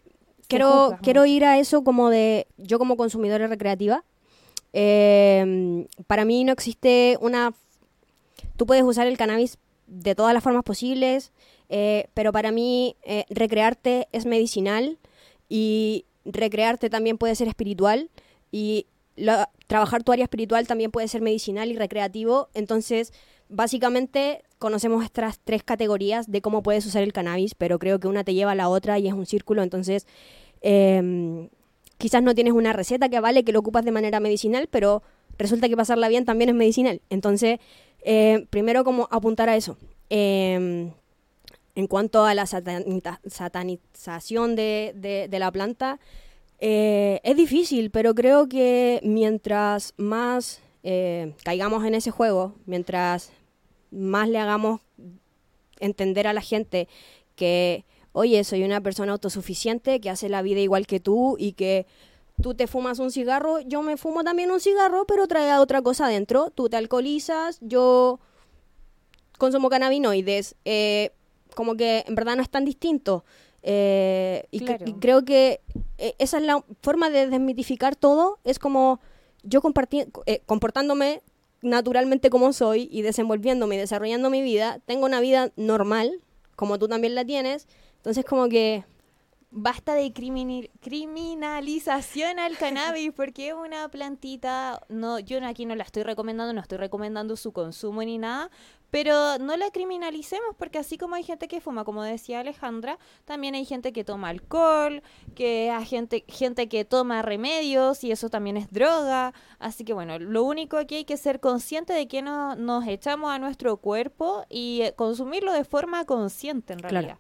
[0.48, 4.04] quiero, quiero ir a eso como de, yo como consumidora recreativa,
[4.74, 7.54] eh, para mí no existe una...
[8.58, 11.32] Tú puedes usar el cannabis de todas las formas posibles,
[11.70, 12.96] eh, pero para mí
[13.30, 14.98] recrearte es medicinal
[15.50, 18.10] y recrearte también puede ser espiritual
[18.52, 18.88] y
[19.68, 22.50] trabajar tu área espiritual también puede ser medicinal y recreativo.
[22.54, 23.14] Entonces,
[23.50, 28.24] básicamente conocemos estas tres categorías de cómo puedes usar el cannabis, pero creo que una
[28.24, 29.64] te lleva a la otra y es un círculo.
[29.64, 30.08] Entonces,
[30.62, 31.50] eh,
[31.98, 35.04] quizás no tienes una receta que vale que lo ocupas de manera medicinal, pero
[35.38, 37.02] resulta que pasarla bien también es medicinal.
[37.10, 37.60] Entonces,
[38.04, 39.78] eh, primero como apuntar a eso.
[40.10, 40.92] Eh,
[41.82, 46.00] en cuanto a la satanización de, la planta,
[46.60, 53.32] eh, es difícil, pero creo que mientras más eh, caigamos en ese juego, mientras
[53.90, 54.82] más le hagamos
[55.80, 56.88] entender a la gente
[57.36, 61.88] que, oye, soy una persona autosuficiente, que hace la vida igual que tú y que
[62.44, 66.06] tú te fumas un cigarro, yo me fumo también un cigarro, pero trae otra cosa
[66.06, 68.20] adentro, tú te alcoholizas, yo
[69.40, 70.54] consumo cannabinoides.
[70.64, 71.10] Eh,
[71.56, 73.24] como que en verdad no es tan distinto.
[73.64, 74.86] Eh, y, claro.
[74.88, 75.62] y, creo que
[75.98, 79.00] eh, esa es la forma de desmitificar todo, es como
[79.44, 79.62] yo
[80.26, 81.22] eh, comportándome
[81.62, 86.22] naturalmente como soy y desenvolviéndome y desarrollando mi vida, tengo una vida normal,
[86.56, 88.84] como tú también la tienes, entonces como que
[89.52, 96.02] basta de criminalización al cannabis porque es una plantita, no, yo aquí no la estoy
[96.04, 98.50] recomendando, no estoy recomendando su consumo ni nada,
[98.92, 103.56] pero no la criminalicemos porque así como hay gente que fuma, como decía Alejandra, también
[103.56, 105.02] hay gente que toma alcohol,
[105.34, 110.20] que hay gente, gente que toma remedios y eso también es droga, así que bueno,
[110.20, 114.46] lo único aquí hay que ser consciente de que no, nos echamos a nuestro cuerpo
[114.50, 117.18] y eh, consumirlo de forma consciente en realidad.
[117.18, 117.20] Claro.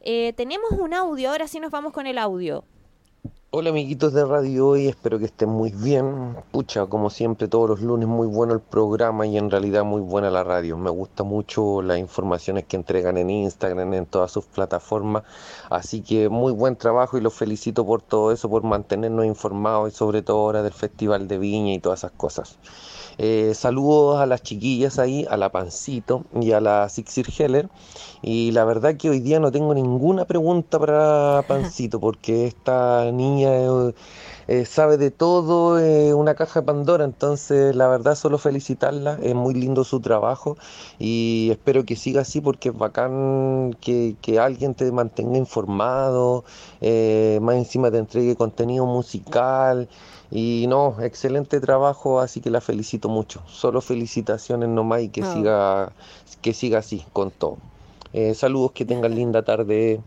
[0.00, 2.64] Eh, tenemos un audio, ahora sí nos vamos con el audio.
[3.52, 6.36] Hola amiguitos de Radio Hoy, espero que estén muy bien.
[6.52, 10.30] Pucha, como siempre todos los lunes muy bueno el programa y en realidad muy buena
[10.30, 10.76] la radio.
[10.76, 15.24] Me gusta mucho las informaciones que entregan en Instagram, en todas sus plataformas.
[15.68, 19.96] Así que muy buen trabajo y los felicito por todo eso, por mantenernos informados y
[19.96, 22.56] sobre todo ahora del Festival de Viña y todas esas cosas.
[23.22, 27.68] Eh, saludos a las chiquillas ahí, a la Pancito y a la Sixir Heller.
[28.22, 33.50] Y la verdad que hoy día no tengo ninguna pregunta para Pancito, porque esta niña
[33.52, 33.94] eh,
[34.52, 37.04] eh, sabe de todo, es una caja de Pandora.
[37.04, 39.18] Entonces, la verdad, solo felicitarla.
[39.22, 40.56] Es muy lindo su trabajo
[40.98, 46.44] y espero que siga así, porque es bacán que, que alguien te mantenga informado,
[47.40, 49.88] más encima te entregue contenido musical.
[50.32, 53.42] Y no, excelente trabajo, así que la felicito mucho.
[53.48, 55.32] Solo felicitaciones nomás y que Ah.
[55.34, 55.92] siga
[56.42, 57.58] que siga así con todo.
[58.12, 60.00] Eh, saludos, que tengan linda tarde.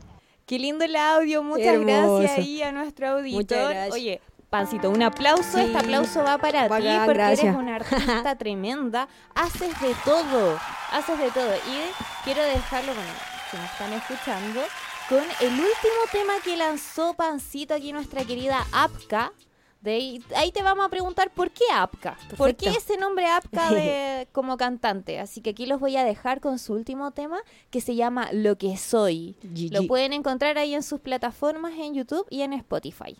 [0.46, 2.18] Qué lindo el audio, muchas Hermoso.
[2.20, 3.42] gracias ahí a nuestro auditor.
[3.42, 3.94] Muchas gracias.
[3.94, 4.22] Oye,
[4.54, 5.58] Pancito, un aplauso.
[5.58, 7.40] Este aplauso va para ti porque gracias.
[7.40, 9.08] eres una artista tremenda.
[9.34, 10.60] Haces de todo,
[10.92, 11.56] haces de todo.
[11.56, 13.04] Y quiero dejarlo con
[13.50, 14.62] si me están escuchando
[15.10, 19.34] con el último tema que lanzó Pancito aquí nuestra querida Apka.
[19.82, 22.16] De ahí, ahí te vamos a preguntar por qué Apka.
[22.38, 25.20] ¿Por qué ese nombre Apka de, como cantante?
[25.20, 27.40] Así que aquí los voy a dejar con su último tema
[27.72, 29.36] que se llama Lo que soy.
[29.72, 33.18] Lo pueden encontrar ahí en sus plataformas en YouTube y en Spotify.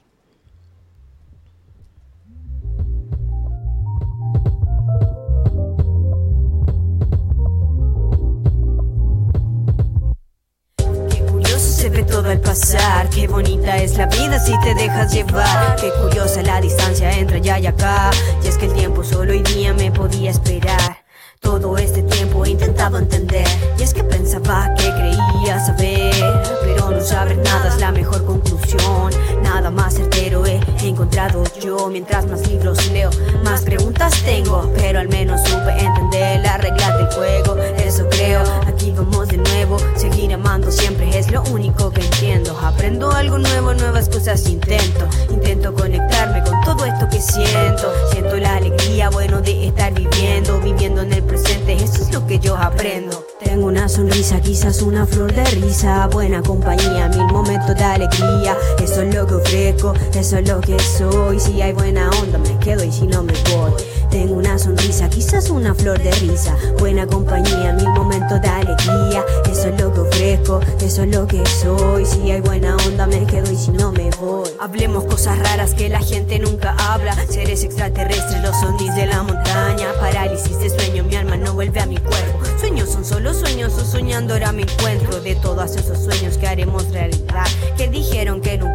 [11.84, 13.10] Se ve todo al pasar.
[13.10, 15.76] Qué bonita es la vida si te dejas llevar.
[15.76, 18.10] Qué curiosa la distancia entre allá y acá.
[18.42, 21.04] Y es que el tiempo solo hoy día me podía esperar.
[21.42, 23.46] Todo este tiempo he intentado entender.
[23.78, 26.16] Y es que pensaba que creía saber.
[26.62, 29.12] Pero no saber nada es la mejor conclusión.
[29.44, 31.90] Nada más certero he encontrado yo.
[31.90, 33.10] Mientras más libros leo,
[33.44, 34.72] más preguntas tengo.
[34.78, 37.58] Pero al menos supe entender las reglas del juego.
[37.76, 38.42] Eso creo.
[38.84, 39.78] Aquí vamos de nuevo.
[39.96, 42.60] Seguir amando siempre es lo único que entiendo.
[42.60, 45.08] Aprendo algo nuevo, nuevas cosas intento.
[45.30, 47.94] Intento conectarme con todo esto que siento.
[48.12, 50.60] Siento la alegría, bueno, de estar viviendo.
[50.60, 53.26] Viviendo en el presente, eso es lo que yo aprendo.
[53.42, 56.06] Tengo una sonrisa, quizás una flor de risa.
[56.08, 58.58] Buena compañía, mil momentos de alegría.
[58.84, 61.40] Eso es lo que ofrezco, eso es lo que soy.
[61.40, 63.72] Si hay buena onda, me quedo y si no me voy.
[64.14, 66.56] Tengo una sonrisa, quizás una flor de risa.
[66.78, 69.26] Buena compañía, mil momentos de alegría.
[69.52, 72.06] Eso es lo que ofrezco, eso es lo que soy.
[72.06, 74.48] Si hay buena onda, me quedo y si no me voy.
[74.60, 77.16] Hablemos cosas raras que la gente nunca habla.
[77.28, 79.88] Seres extraterrestres, los zombies de la montaña.
[80.00, 82.40] Parálisis de sueño, mi alma no vuelve a mi cuerpo.
[82.60, 86.88] Sueños son solo sueños, o soñando ahora me encuentro de todos esos sueños que haremos
[86.92, 87.48] realidad.
[87.76, 88.73] Que dijeron que nunca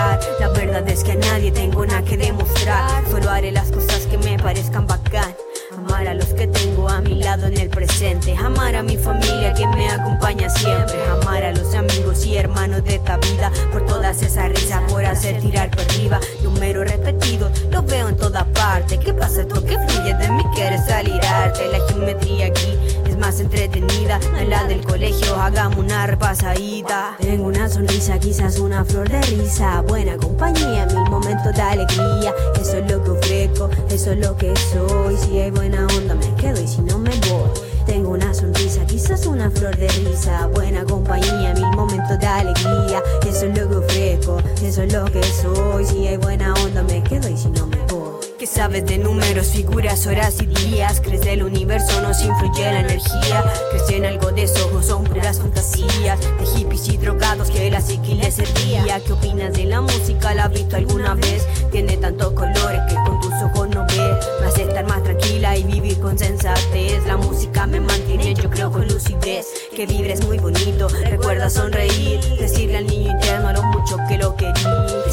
[0.00, 3.06] La verdad es que a nadie tengo nada que demostrar.
[3.10, 5.34] Solo haré las cosas que me parezcan bacán.
[5.76, 8.36] Amar a los que tengo a mi lado en el presente.
[8.36, 10.96] Amar a mi familia que me acompaña siempre.
[11.08, 13.52] Amar a los amigos y hermanos de esta vida.
[13.72, 16.18] Por todas esas risas, por hacer tirar por arriba.
[16.42, 18.98] Número repetido, lo veo en toda parte.
[18.98, 19.42] ¿Qué pasa?
[19.42, 21.68] Esto que fluye de mí quiere salir arte.
[21.68, 24.18] La geometría aquí es más entretenida.
[24.32, 27.16] No la del colegio, hagamos una repasadita.
[27.20, 29.82] Tengo una sonrisa, quizás una flor de risa.
[29.82, 32.34] Buena compañía, mil momentos de alegría.
[32.60, 35.16] Eso es lo que ofrezco, eso es lo que soy.
[35.16, 37.50] Si hay buena onda, me quedo y si no me voy.
[37.84, 40.46] Tengo una sonrisa, quizás una flor de risa.
[40.46, 43.02] Buena compañía, mil momentos de alegría.
[43.28, 45.84] Eso es lo que ofrezco, eso es lo que soy.
[45.84, 48.29] Si hay buena onda, me quedo y si no me voy.
[48.40, 51.02] ¿Qué sabes de números, figuras, horas y días?
[51.02, 53.44] ¿Crees del universo nos influye la energía?
[53.70, 56.18] ¿Crees en algo de eso son puras fantasías?
[56.38, 58.98] De hippies y drogados que la psiqui les servía.
[59.04, 60.32] ¿Qué opinas de la música?
[60.32, 61.46] ¿La has visto alguna vez?
[61.70, 64.56] Tiene tantos colores que con tus ojos no ves.
[64.56, 67.04] Me estar más tranquila y vivir con sensatez.
[67.06, 69.48] La música me mantiene, yo creo, con lucidez.
[69.76, 72.20] Que vibres muy bonito, recuerda sonreír.
[72.38, 75.09] Decirle al niño interno lo mucho que lo quería.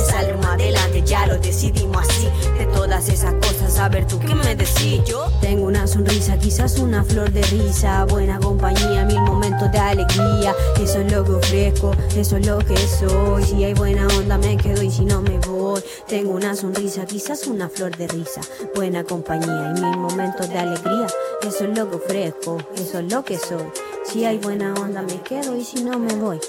[1.08, 2.28] Ya lo decidimos así.
[2.58, 5.01] De todas esas cosas, a ver tú qué me decís.
[5.05, 8.05] Yo tengo una sonrisa, quizás una flor de risa.
[8.05, 10.53] Buena compañía, mil momentos de alegría.
[10.80, 13.43] Eso es lo que ofrezco, eso es lo que soy.
[13.43, 15.82] Si hay buena onda, me quedo y si no me voy.
[16.08, 18.41] Tengo una sonrisa, quizás una flor de risa.
[18.76, 21.08] Buena compañía y mil momentos de alegría.
[21.41, 23.72] Eso es lo que ofrezco, eso es lo que soy.
[24.03, 26.39] Si hay buena onda, me quedo y si no me voy.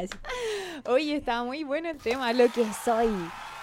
[0.00, 0.20] Gracias.
[0.86, 3.08] Oye, está muy bueno el tema, lo que soy.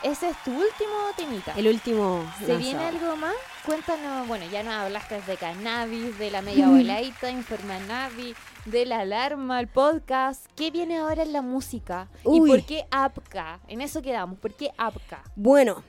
[0.03, 1.53] Ese es tu último temita.
[1.55, 2.29] El último.
[2.45, 3.33] ¿Se viene algo más?
[3.65, 8.99] Cuéntanos, bueno, ya nos hablaste de cannabis, de la media voladita, Informa Navi, de la
[8.99, 10.45] alarma, el podcast.
[10.57, 12.09] ¿Qué viene ahora en la música?
[12.25, 13.61] ¿Y por qué APCA?
[13.69, 14.37] En eso quedamos.
[14.39, 15.23] ¿Por qué APCA?
[15.37, 15.81] Bueno,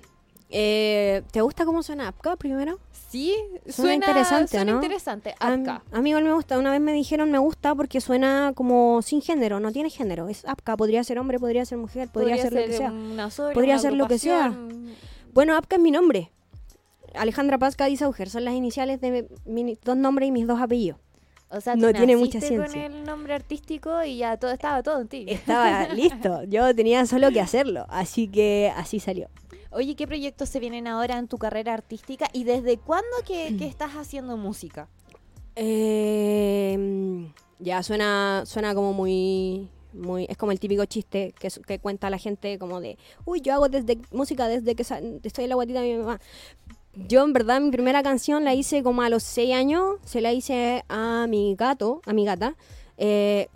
[0.56, 2.78] eh, ¿te gusta cómo suena APCA primero?
[3.08, 3.34] Sí,
[3.68, 5.34] suena, interesante, suena interesante.
[5.40, 5.82] APCA.
[5.90, 6.60] A, mí igual me gusta.
[6.60, 10.28] Una vez me dijeron me gusta porque suena como sin género, no tiene género.
[10.28, 12.92] Es APCA, podría ser hombre, podría ser mujer, podría, ser, lo que sea.
[13.52, 14.56] podría ser lo que sea.
[15.32, 16.30] Bueno, APCA es mi nombre.
[17.14, 21.00] Alejandra Paz Cádiz Auger son las iniciales de mis dos nombres y mis dos apellidos.
[21.50, 22.84] O sea, no tiene mucha ciencia.
[22.84, 25.24] con el nombre artístico y ya todo estaba todo en ti.
[25.28, 26.44] Estaba listo.
[26.44, 29.28] Yo tenía solo que hacerlo, así que así salió.
[29.74, 33.92] Oye, ¿qué proyectos se vienen ahora en tu carrera artística y desde cuándo que, estás
[33.92, 34.88] haciendo música?
[35.56, 42.10] Eh, ya suena suena como muy muy es como el típico chiste que, que cuenta
[42.10, 45.80] la gente como de, "Uy, yo hago desde música desde que estoy en la guatita
[45.80, 46.20] de mi mamá."
[46.96, 50.32] Yo en verdad mi primera canción la hice como a los 6 años, se la
[50.32, 52.56] hice a mi gato, a mi gata,
[52.96, 53.48] eh,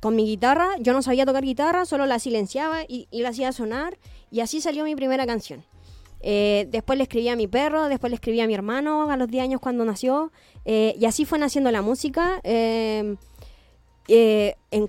[0.00, 0.70] con mi guitarra.
[0.80, 3.98] Yo no sabía tocar guitarra, solo la silenciaba y, la hacía sonar
[4.30, 5.64] y así salió mi primera canción.
[6.20, 9.28] Eh, después le escribí a mi perro, después le escribí a mi hermano a los
[9.28, 10.32] 10 años cuando nació
[10.64, 12.40] eh, y así fue naciendo la música.
[12.44, 13.16] en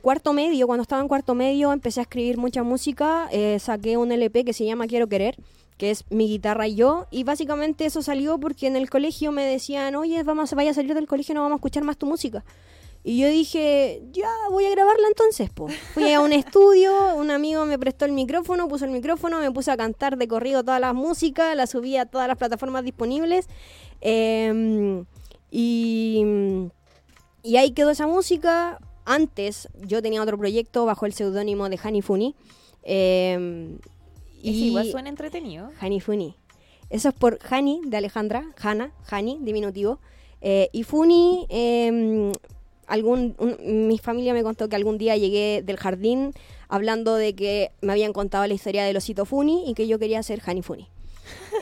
[0.01, 3.29] cuarto medio, cuando estaba en cuarto medio, empecé a escribir mucha música,
[3.59, 5.37] saqué un LP que se llama Quiero Querer
[5.77, 9.45] que es mi guitarra y yo, y básicamente eso salió porque en el colegio me
[9.45, 12.43] decían, oye, vamos, vaya a salir del colegio, no vamos a escuchar más tu música.
[13.07, 15.73] Y yo dije, ya, voy a grabarla entonces, pues.
[15.93, 19.71] Fui a un estudio, un amigo me prestó el micrófono, puso el micrófono, me puse
[19.71, 23.47] a cantar de corrido todas las músicas, la subí a todas las plataformas disponibles.
[24.01, 25.05] Em,
[25.49, 26.21] y,
[27.43, 28.77] y ahí quedó esa música.
[29.05, 32.35] Antes yo tenía otro proyecto bajo el seudónimo de Hani Funi.
[32.83, 33.77] Eh,
[34.43, 35.71] y igual suena entretenido.
[35.79, 36.35] Hani Funi.
[36.89, 39.99] Eso es por Hani de Alejandra, Hana, Hani, diminutivo.
[40.41, 41.47] Eh, y Funi,
[42.87, 46.33] algún, mi familia me contó que algún día llegué del jardín
[46.69, 50.23] hablando de que me habían contado la historia del osito Funi y que yo quería
[50.23, 50.87] ser Hani Funi.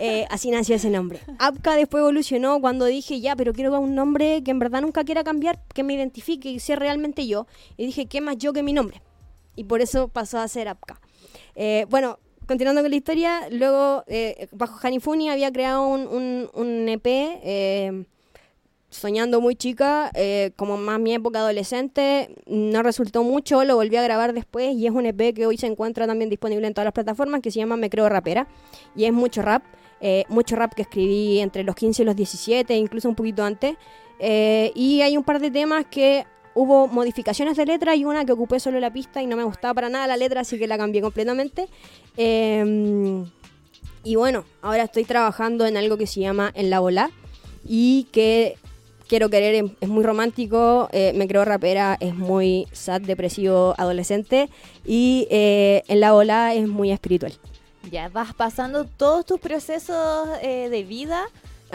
[0.01, 1.21] Eh, así nació ese nombre.
[1.39, 5.23] Apka después evolucionó cuando dije, ya, pero quiero un nombre que en verdad nunca quiera
[5.23, 7.47] cambiar, que me identifique y sea realmente yo.
[7.77, 9.01] Y dije, ¿qué más yo que mi nombre?
[9.55, 10.99] Y por eso pasó a ser Apka.
[11.55, 17.05] Eh, bueno, continuando con la historia, luego eh, bajo Hanifuni había creado un, un, EP
[17.05, 18.05] eh,
[18.95, 24.03] soñando muy chica, eh, como más mi época adolescente, no resultó mucho, lo volví a
[24.03, 26.93] grabar después y es un EP que hoy se encuentra también disponible en todas las
[26.93, 28.47] plataformas que se llama Me Creo Rapera
[28.95, 29.63] y es mucho rap,
[30.29, 33.75] mucho rap que escribí entre los 15 y los 17, incluso un poquito antes.
[34.19, 36.25] y hay un par de temas que
[36.55, 39.73] hubo modificaciones de letra y una que ocupé solo la pista y no me gustaba
[39.75, 41.67] para nada la letra, así que la cambié completamente.
[42.17, 43.25] Em,
[44.03, 47.11] y bueno, ahora estoy trabajando en algo que se llama En la Bola
[47.67, 48.55] y que
[49.07, 54.49] quiero querer es muy romántico, eh, me creo rapera, es muy sad, depresivo, adolescente
[54.85, 57.33] y eh, En la Bola es muy espiritual.
[57.91, 61.27] Ya vas pasando todos tus procesos eh, de vida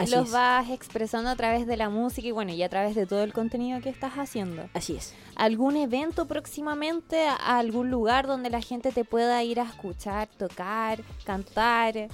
[0.09, 3.23] los vas expresando a través de la música y bueno, y a través de todo
[3.23, 4.69] el contenido que estás haciendo.
[4.73, 5.13] Así es.
[5.35, 11.03] ¿Algún evento próximamente, a algún lugar donde la gente te pueda ir a escuchar, tocar,
[11.23, 12.07] cantar?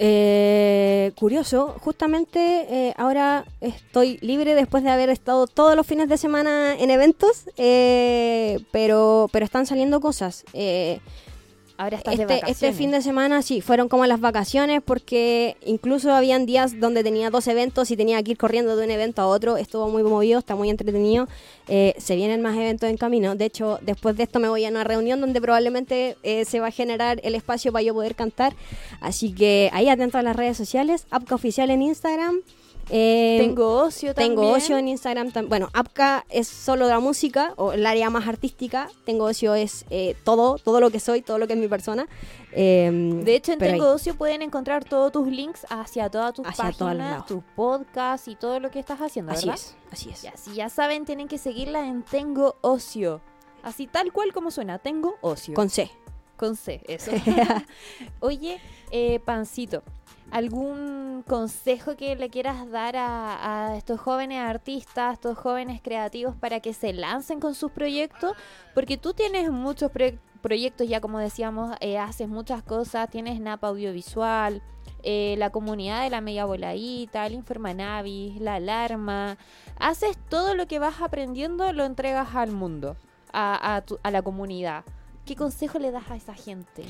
[0.00, 2.38] Eh, curioso, justamente
[2.70, 7.50] eh, ahora estoy libre después de haber estado todos los fines de semana en eventos,
[7.56, 10.44] eh, pero, pero están saliendo cosas.
[11.78, 16.44] Ahora estás este, este fin de semana sí, fueron como las vacaciones porque incluso habían
[16.44, 19.56] días donde tenía dos eventos y tenía que ir corriendo de un evento a otro.
[19.56, 21.28] Estuvo muy movido, está muy entretenido.
[21.68, 23.36] Eh, se vienen más eventos en camino.
[23.36, 26.66] De hecho, después de esto me voy a una reunión donde probablemente eh, se va
[26.66, 28.56] a generar el espacio para yo poder cantar.
[29.00, 32.40] Así que ahí atento a las redes sociales, Apca Oficial en Instagram.
[32.90, 34.36] Eh, tengo ocio también.
[34.36, 35.30] Tengo ocio en Instagram.
[35.48, 38.88] Bueno, Apka es solo la música, o el área más artística.
[39.04, 42.08] Tengo ocio es eh, todo, todo lo que soy, todo lo que es mi persona.
[42.52, 47.26] Em, de hecho, en Tengo Ocio pueden encontrar todos tus links hacia todas tus páginas,
[47.26, 50.22] tus podcasts y todo lo que estás haciendo, Así es, así es.
[50.22, 53.20] Ya, si ya saben, tienen que seguirla en Tengo Ocio.
[53.62, 55.54] Así tal cual como suena, Tengo Ocio.
[55.54, 55.90] Con C.
[56.36, 57.10] Con C, eso.
[58.20, 58.60] Oye,
[58.92, 59.82] eh, Pancito,
[60.30, 66.74] ¿Algún consejo que le quieras dar a, estos jóvenes artistas, estos jóvenes creativos para que
[66.74, 68.32] se lancen con sus proyectos?
[68.74, 69.90] Porque tú tienes muchos
[70.42, 74.62] proyectos, ya como decíamos, eh, haces muchas cosas, tienes NAP audiovisual,
[75.02, 79.38] eh, la comunidad de la media voladita, el Informanavis, la alarma.
[79.78, 82.96] Haces todo lo que vas aprendiendo, lo entregas al mundo,
[83.32, 84.84] a, a la comunidad.
[85.24, 86.84] ¿Qué consejo le das a esa gente?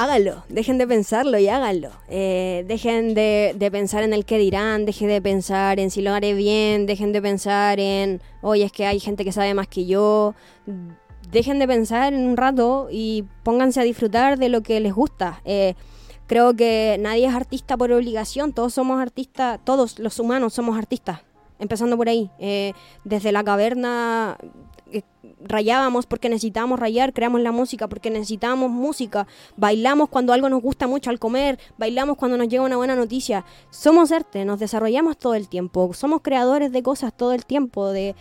[0.00, 1.90] Háganlo, dejen de pensarlo y háganlo.
[2.08, 6.32] Eh, dejen de, pensar en el que dirán, dejen de pensar en si lo haré
[6.32, 10.34] bien, dejen de pensar en, oye, es que hay gente que sabe más que yo.
[11.30, 15.42] Dejen de pensar en un rato y pónganse a disfrutar de lo que les gusta.
[15.44, 15.74] Eh,
[16.26, 21.20] creo que nadie es artista por obligación, todos somos artistas, todos los humanos somos artistas.
[21.58, 22.72] Empezando por ahí, eh,
[23.04, 24.38] desde la caverna
[25.42, 29.26] rayábamos porque necesitábamos rayar, creamos la música porque necesitábamos música,
[29.56, 33.44] bailamos cuando algo nos gusta mucho al comer, bailamos cuando nos llega una buena noticia.
[33.70, 38.14] Somos arte, nos desarrollamos todo el tiempo, somos creadores de cosas todo el tiempo, de,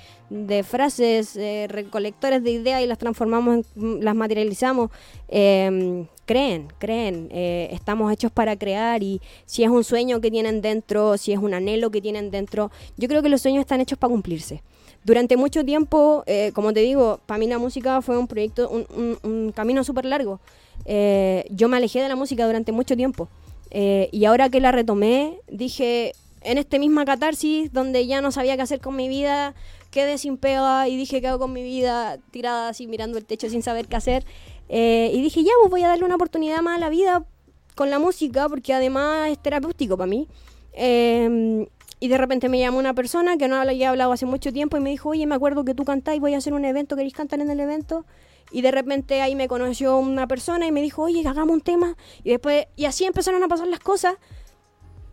[0.63, 4.91] frases, eh, recolectores de ideas y las transformamos, las materializamos.
[5.27, 10.61] Em, creen, creen, eh, estamos hechos para crear y si es un sueño que tienen
[10.61, 13.97] dentro, si es un anhelo que tienen dentro, yo creo que los sueños están hechos
[13.97, 14.61] para cumplirse.
[15.03, 19.51] Durante mucho tiempo, eh, como te digo, para mí la música fue un proyecto, un,
[19.55, 20.39] camino súper largo.
[20.85, 23.29] Eh, yo me alejé de la música durante mucho tiempo.
[23.71, 28.55] Eh, y ahora que la retomé, dije, en este misma catarsis, donde ya no sabía
[28.57, 29.53] qué hacer con mi vida,
[29.91, 32.17] quedé sin pega y dije, ¿qué hago con mi vida?
[32.31, 34.25] Tirada así, mirando el techo sin saber qué hacer.
[34.69, 37.25] y dije, ya, pues voy a darle una oportunidad más a la vida
[37.75, 40.27] con la música, porque además es terapéutico para mí.
[41.99, 44.79] Y de repente me llamó una persona que no había hablado hace mucho tiempo y
[44.79, 47.13] me dijo, oye, me acuerdo que tú cantás y voy a hacer un evento, ¿queréis
[47.13, 48.05] cantar en el evento?
[48.51, 51.95] Y de repente ahí me conoció una persona y me dijo, oye, hagamos un tema.
[52.23, 54.15] Y después, y así empezaron a pasar las cosas.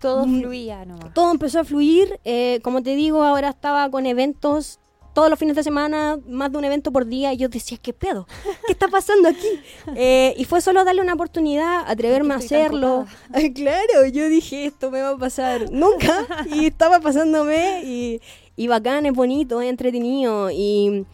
[0.01, 1.13] Todo mm, fluía nomás.
[1.13, 2.21] Todo empezó a fluir.
[2.25, 4.79] Eh, como te digo, ahora estaba con eventos
[5.17, 7.95] todos los fines de semana, más de un evento por día, y yo decía, ¿qué
[7.95, 8.27] pedo?
[8.67, 9.49] ¿Qué está pasando aquí?
[9.95, 13.07] Eh, y fue solo darle una oportunidad, atreverme a hacerlo.
[13.55, 18.21] claro, yo dije, esto me va a pasar nunca, y estaba pasándome, y,
[18.57, 21.07] y bacán, es bonito, es entretenido, y,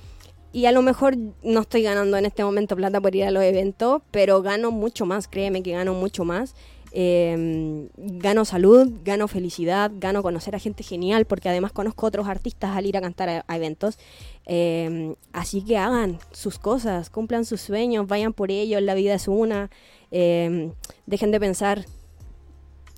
[0.52, 3.44] y a lo mejor no estoy ganando en este momento plata por ir a los
[3.44, 6.56] eventos, pero gano mucho más, créeme que gano mucho más.
[6.94, 12.76] Em, gano salud, gano felicidad, gano conocer a gente genial, porque además conozco otros artistas
[12.76, 13.98] al ir a cantar a, eventos.
[14.44, 19.26] Em, así que hagan sus cosas, cumplan sus sueños, vayan por ellos, la vida es
[19.26, 19.70] una.
[20.10, 20.72] Em,
[21.06, 21.86] dejen de pensar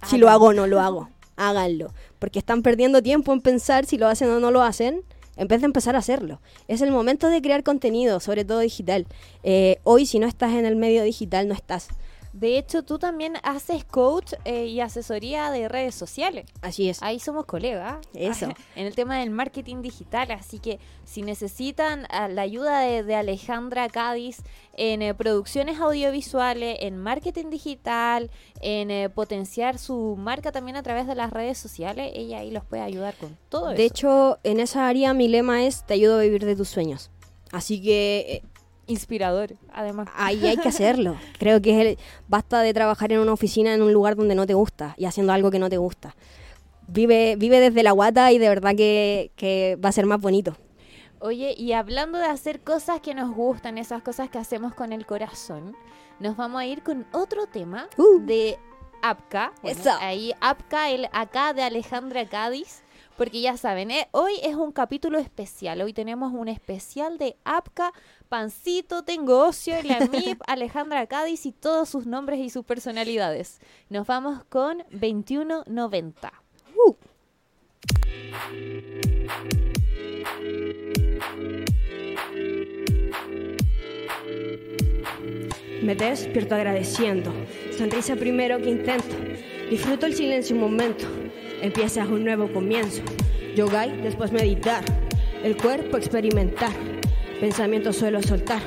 [0.04, 1.08] si lo hago o no lo hago.
[1.36, 5.02] Háganlo, porque están perdiendo tiempo en pensar si lo hacen o no lo hacen.
[5.36, 6.40] En vez de empezar a hacerlo.
[6.68, 9.06] Es el momento de crear contenido, sobre todo digital.
[9.42, 11.88] Eh, hoy, si no estás en el medio digital, no estás.
[12.34, 16.46] De hecho, tú también haces coach eh, y asesoría de redes sociales.
[16.62, 17.00] Así es.
[17.00, 17.98] Ahí somos colegas.
[18.12, 18.48] Eso.
[18.74, 20.32] en el tema del marketing digital.
[20.32, 24.38] Así que si necesitan ah, la ayuda de, Alejandra Cádiz
[24.76, 31.06] en eh, producciones audiovisuales, en marketing digital, en eh, potenciar su marca también a través
[31.06, 33.78] de las redes sociales, ella ahí los puede ayudar con todo de eso.
[33.78, 37.12] De hecho, en esa área mi lema es te ayudo a vivir de tus sueños.
[37.52, 38.42] Así que
[38.86, 40.08] Inspirador, además.
[40.16, 41.16] Ahí hay que hacerlo.
[41.38, 44.46] Creo que es el, basta de trabajar en una oficina en un lugar donde no
[44.46, 46.14] te gusta y haciendo algo que no te gusta.
[46.86, 50.56] Vive, vive desde la guata y de verdad que, que va a ser más bonito.
[51.20, 55.06] Oye, y hablando de hacer cosas que nos gustan, esas cosas que hacemos con el
[55.06, 55.74] corazón,
[56.20, 58.20] nos vamos a ir con otro tema uh.
[58.20, 58.58] de
[59.02, 59.52] APCA.
[60.00, 62.82] ahí APCA, el acá de Alejandra Cádiz.
[63.16, 64.08] Porque ya saben, ¿eh?
[64.10, 65.80] hoy es un capítulo especial.
[65.82, 67.92] Hoy tenemos un especial de APCA,
[68.28, 73.60] Pancito, Tengo Ocio, la MIP, Alejandra Cádiz y todos sus nombres y sus personalidades.
[73.88, 76.32] Nos vamos con 2190.
[76.76, 76.94] Uh.
[85.82, 87.32] Me despierto agradeciendo,
[87.76, 89.16] sonrisa primero que intento,
[89.68, 91.06] disfruto el silencio un momento
[91.64, 93.00] Empieza un nuevo comienzo.
[93.56, 94.84] Yoga y después meditar.
[95.42, 96.72] El cuerpo experimentar.
[97.40, 98.60] Pensamientos suelo soltar.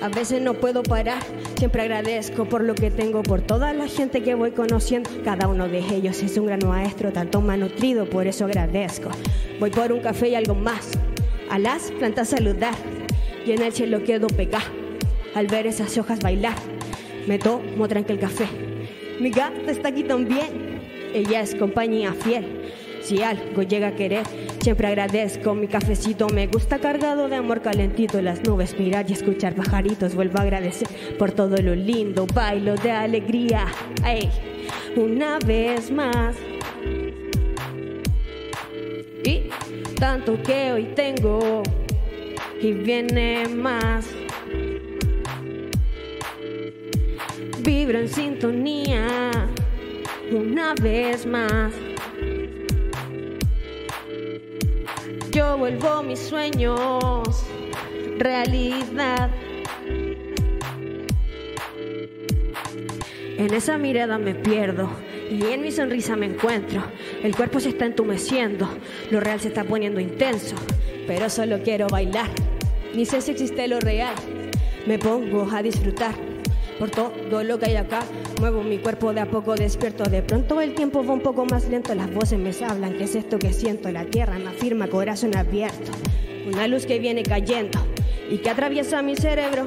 [0.00, 1.22] A veces no puedo parar,
[1.56, 5.08] siempre agradezco por lo que tengo, por toda la gente que voy conociendo.
[5.24, 9.08] Cada uno de ellos es un gran maestro, tanto más nutrido, por eso agradezco.
[9.58, 10.90] Voy por un café y algo más,
[11.48, 12.74] a las plantas saludar,
[13.46, 14.64] y en el cielo quedo pegar,
[15.34, 16.56] al ver esas hojas bailar.
[17.26, 18.46] Me tomo tranquilo el café,
[19.18, 20.80] mi gata está aquí también,
[21.14, 22.44] ella es compañía fiel.
[23.04, 24.24] Si algo llega a querer,
[24.62, 26.26] siempre agradezco mi cafecito.
[26.30, 28.22] Me gusta cargado de amor calentito.
[28.22, 30.14] Las nubes mirar y escuchar pajaritos.
[30.14, 30.88] Vuelvo a agradecer
[31.18, 32.26] por todo lo lindo.
[32.32, 33.66] Bailo de alegría.
[34.02, 34.30] Ay,
[34.96, 36.34] una vez más.
[39.22, 39.50] Y
[40.00, 41.62] tanto que hoy tengo.
[42.62, 44.08] Y viene más.
[47.60, 49.30] Vibro en sintonía
[50.32, 51.74] una vez más.
[55.34, 57.44] Yo vuelvo mis sueños
[58.18, 59.30] realidad.
[63.36, 64.88] En esa mirada me pierdo
[65.28, 66.84] y en mi sonrisa me encuentro.
[67.20, 68.68] El cuerpo se está entumeciendo,
[69.10, 70.54] lo real se está poniendo intenso,
[71.08, 72.30] pero solo quiero bailar.
[72.94, 74.14] Ni sé si existe lo real,
[74.86, 76.14] me pongo a disfrutar
[76.78, 78.04] por todo lo que hay acá.
[78.40, 80.04] Muevo mi cuerpo de a poco despierto.
[80.04, 81.94] De pronto el tiempo va un poco más lento.
[81.94, 82.94] Las voces me hablan.
[82.94, 83.90] ¿Qué es esto que siento?
[83.90, 85.92] La tierra me afirma, corazón abierto.
[86.46, 87.78] Una luz que viene cayendo
[88.30, 89.66] y que atraviesa mi cerebro.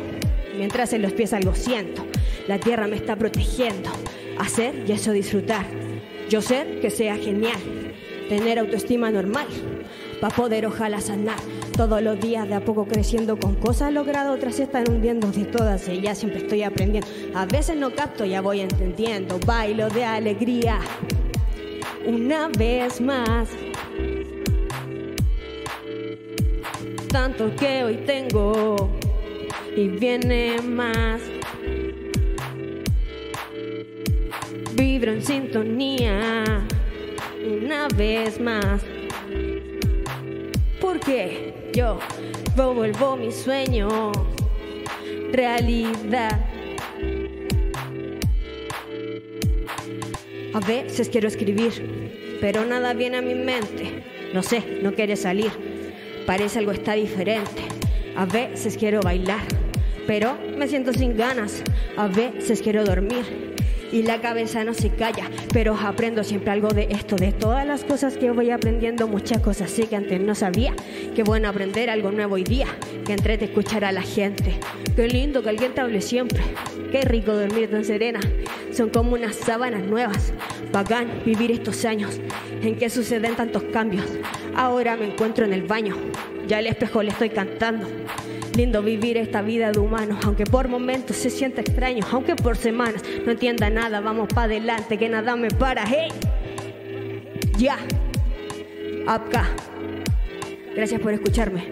[0.57, 2.05] Mientras en los pies algo siento.
[2.47, 3.89] La tierra me está protegiendo.
[4.37, 5.65] Hacer y eso disfrutar.
[6.29, 7.59] Yo sé que sea genial.
[8.29, 9.47] Tener autoestima normal.
[10.19, 11.37] Para poder ojalá sanar
[11.77, 15.45] todos los días de a poco creciendo con cosas logradas, otras se están hundiendo de
[15.45, 17.07] todas ellas, siempre estoy aprendiendo.
[17.35, 20.79] A veces no capto, ya voy entendiendo, bailo de alegría.
[22.07, 23.49] Una vez más.
[27.09, 28.89] Tanto que hoy tengo
[29.75, 31.21] y viene más.
[34.73, 36.65] Vibro en sintonía
[37.45, 38.81] una vez más.
[40.79, 41.99] Porque yo
[42.55, 44.11] vuelvo mi sueño
[45.31, 46.39] realidad.
[50.53, 54.03] A veces quiero escribir, pero nada viene a mi mente.
[54.33, 55.51] No sé, no quiere salir.
[56.25, 57.61] Parece algo está diferente.
[58.15, 59.45] A veces quiero bailar,
[60.07, 61.63] pero me siento sin ganas.
[61.95, 63.46] A veces quiero dormir
[63.91, 67.83] y la cabeza no se calla, pero aprendo siempre algo de esto, de todas las
[67.83, 70.73] cosas que voy aprendiendo, muchas cosas sí que antes no sabía.
[71.15, 72.67] Qué bueno aprender algo nuevo hoy día,
[73.05, 74.59] que entrete escuchar a la gente.
[74.95, 76.41] Qué lindo que alguien te hable siempre.
[76.91, 78.19] Qué rico dormir tan serena.
[78.71, 80.33] Son como unas sábanas nuevas.
[80.71, 82.19] Bacán vivir estos años
[82.61, 84.05] en que suceden tantos cambios.
[84.55, 85.95] Ahora me encuentro en el baño.
[86.47, 87.87] Ya al espejo le estoy cantando.
[88.57, 93.03] Lindo vivir esta vida de humanos, aunque por momentos se sienta extraño, aunque por semanas
[93.23, 96.07] no entienda nada, vamos para adelante, que nada me para, hey.
[97.55, 97.77] Ya.
[99.05, 99.45] Acá.
[100.75, 101.65] Gracias por escucharme.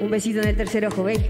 [0.00, 1.20] Un besito en el tercer ojo, ¿veis?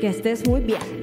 [0.00, 0.95] Que estés muy bien.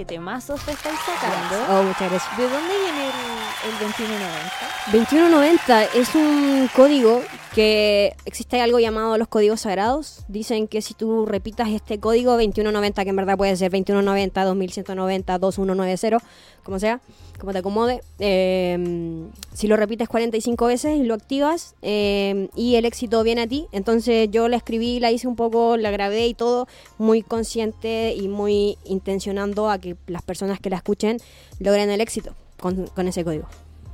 [0.00, 1.56] Oye, temazos te estáis sacando.
[1.68, 2.38] Oh, muchas gracias.
[2.38, 4.70] ¿De dónde viene el, el 2190?
[4.92, 7.20] 2190 es un código
[7.54, 10.24] que existe algo llamado los códigos sagrados.
[10.28, 15.38] Dicen que si tú repitas este código 2190, que en verdad puede ser 2190, 2190,
[15.38, 16.18] 2190,
[16.62, 17.00] como sea,
[17.38, 22.84] como te acomode, eh, si lo repites 45 veces y lo activas eh, y el
[22.84, 26.34] éxito viene a ti, entonces yo la escribí, la hice un poco, la grabé y
[26.34, 31.18] todo, muy consciente y muy intencionando a que las personas que la escuchen
[31.58, 33.46] logren el éxito con, con ese código.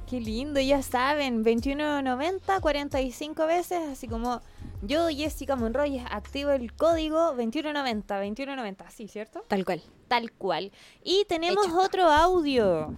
[0.08, 4.40] Qué lindo, ya saben, 2190, 45 veces, así como
[4.82, 9.44] yo, Jessica Monroy, activo el código 2190, 2190, sí, ¿cierto?
[9.48, 9.82] Tal cual.
[10.06, 10.70] Tal cual.
[11.02, 12.96] Y tenemos otro audio.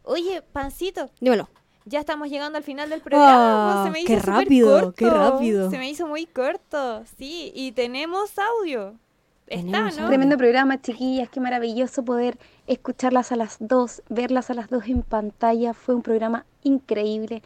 [0.03, 1.09] Oye, Pancito.
[1.19, 1.49] Dímelo.
[1.85, 3.81] Ya estamos llegando al final del programa.
[3.81, 4.93] Oh, se me hizo qué rápido, corto.
[4.93, 5.69] qué rápido.
[5.69, 7.03] Se me hizo muy corto.
[7.17, 8.95] Sí, y tenemos audio.
[9.49, 10.07] Está, ¿no?
[10.07, 11.29] Tremendo programa, chiquillas.
[11.29, 12.37] Qué maravilloso poder
[12.67, 15.73] escucharlas a las dos, verlas a las dos en pantalla.
[15.73, 17.41] Fue un programa increíble.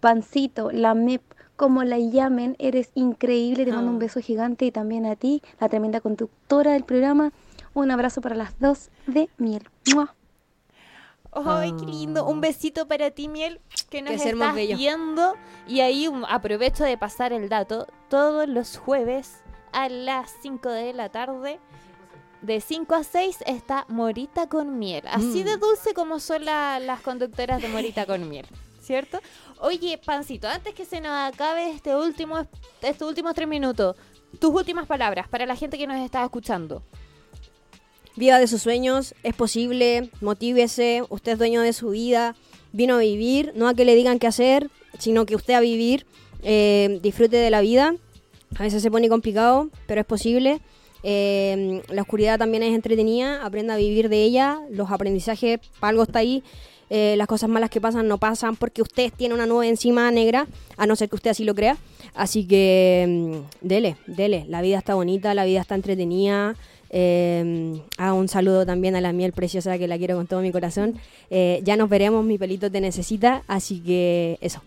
[0.00, 1.22] Pancito, la MEP,
[1.56, 3.64] como la llamen, eres increíble.
[3.64, 7.32] Te mando un beso gigante y también a ti, la tremenda conductora del programa.
[7.72, 9.68] Un abrazo para las dos de miel.
[9.94, 10.14] ¡Mua!
[11.32, 12.26] ¡Ay, qué lindo!
[12.26, 15.34] Un besito para ti, Miel, que nos Que estás viendo.
[15.68, 17.86] Y ahí aprovecho de pasar el dato.
[18.08, 21.58] Todos los jueves a las 5 de la tarde,
[22.42, 25.04] de 5 a 6, está Morita con Miel.
[25.08, 25.44] Así Mm.
[25.44, 28.46] de dulce como son la- las conductoras de Morita con Miel.
[28.82, 29.20] ¿Cierto?
[29.60, 32.46] Oye, Pancito, antes que se nos acabe este último,
[32.82, 33.94] estos últimos tres minutos,
[34.40, 36.82] tus últimas palabras para la gente que nos está escuchando.
[38.16, 42.34] Viva de sus sueños, es posible, motívese, usted es dueño de su vida,
[42.72, 46.06] vino a vivir, no a que le digan qué hacer, sino que usted a vivir.
[46.42, 47.94] eh, disfrute de la vida.
[48.58, 50.60] A veces se pone complicado, pero es posible.
[51.02, 56.18] Eh, la oscuridad también es entretenida, aprenda a vivir de ella, los aprendizajes, algo está
[56.18, 56.42] ahí.
[56.92, 60.48] Eh, las cosas malas que pasan no pasan porque usted tiene una nube encima negra,
[60.76, 61.76] a no ser que usted así lo crea.
[62.14, 66.56] Así que mm, dele, dele, la vida está bonita, la vida está entretenida.
[66.92, 70.50] Eh, hago un saludo también a la miel preciosa que la quiero con todo mi
[70.50, 70.96] corazón.
[71.30, 74.60] Eh, ya nos veremos, mi pelito te necesita, así que eso.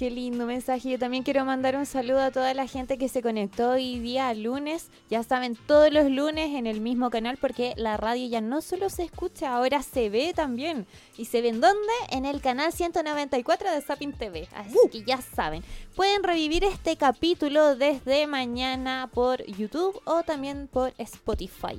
[0.00, 0.92] Qué lindo mensaje.
[0.92, 4.32] Yo también quiero mandar un saludo a toda la gente que se conectó hoy día
[4.32, 4.88] lunes.
[5.10, 8.88] Ya saben, todos los lunes en el mismo canal porque la radio ya no solo
[8.88, 10.86] se escucha, ahora se ve también.
[11.18, 11.92] ¿Y se ven dónde?
[12.08, 14.48] En el canal 194 de Sapin TV.
[14.54, 15.62] Así que ya saben.
[15.94, 21.78] Pueden revivir este capítulo desde mañana por YouTube o también por Spotify.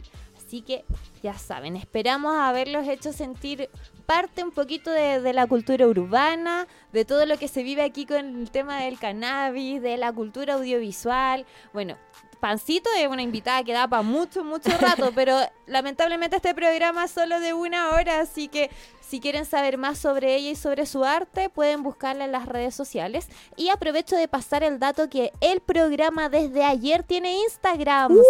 [0.51, 0.83] Así que
[1.23, 3.69] ya saben, esperamos haberlos hecho sentir
[4.05, 8.05] parte un poquito de, de, la cultura urbana, de todo lo que se vive aquí
[8.05, 11.45] con el tema del cannabis, de la cultura audiovisual.
[11.71, 11.95] Bueno,
[12.41, 15.37] Pancito es una invitada que da para mucho, mucho rato, pero
[15.67, 18.69] lamentablemente este programa es solo de una hora, así que
[19.11, 22.73] si quieren saber más sobre ella y sobre su arte, pueden buscarla en las redes
[22.73, 23.27] sociales.
[23.57, 28.13] Y aprovecho de pasar el dato que el programa desde ayer tiene Instagram.
[28.13, 28.23] ¡Uh!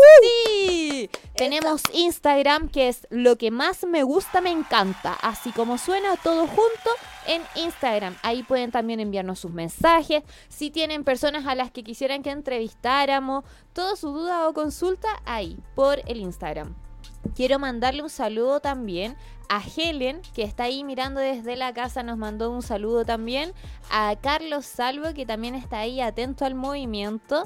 [0.47, 1.07] ¡Sí!
[1.36, 5.13] Tenemos Instagram, que es lo que más me gusta, me encanta.
[5.21, 6.89] Así como suena todo junto
[7.27, 8.15] en Instagram.
[8.23, 10.23] Ahí pueden también enviarnos sus mensajes.
[10.49, 15.59] Si tienen personas a las que quisieran que entrevistáramos, toda su duda o consulta, ahí,
[15.75, 16.73] por el Instagram.
[17.36, 19.15] Quiero mandarle un saludo también
[19.51, 23.51] a Helen, que está ahí mirando desde la casa, nos mandó un saludo también.
[23.89, 27.43] A Carlos Salvo, que también está ahí atento al movimiento.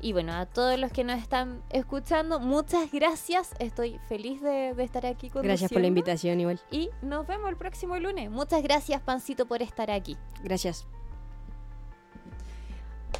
[0.00, 3.56] Y bueno, a todos los que nos están escuchando, muchas gracias.
[3.58, 6.60] Estoy feliz de, de estar aquí con Gracias por la invitación, igual.
[6.70, 8.30] Y nos vemos el próximo lunes.
[8.30, 10.16] Muchas gracias, Pancito, por estar aquí.
[10.44, 10.86] Gracias.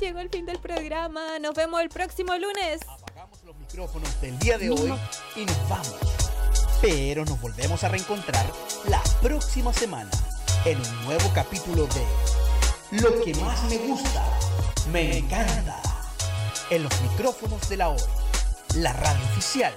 [0.00, 1.40] Llegó el fin del programa.
[1.40, 2.82] Nos vemos el próximo lunes.
[3.48, 4.92] Los micrófonos del día de hoy
[5.34, 5.96] y nos vamos.
[6.82, 8.44] Pero nos volvemos a reencontrar
[8.90, 10.10] la próxima semana
[10.66, 14.22] en un nuevo capítulo de Lo que más me gusta,
[14.92, 15.80] me encanta.
[16.68, 18.02] En los micrófonos de la hoy,
[18.74, 19.72] la radio oficial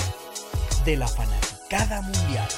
[0.84, 2.50] de la fanaticada mundial.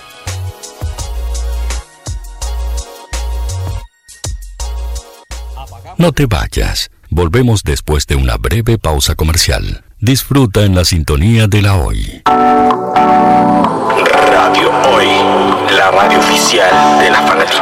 [5.99, 6.89] No te vayas.
[7.11, 9.85] Volvemos después de una breve pausa comercial.
[10.03, 12.23] Disfruta en la sintonía de la hoy.
[14.25, 15.07] Radio Hoy,
[15.77, 17.53] la radio oficial de la fanática.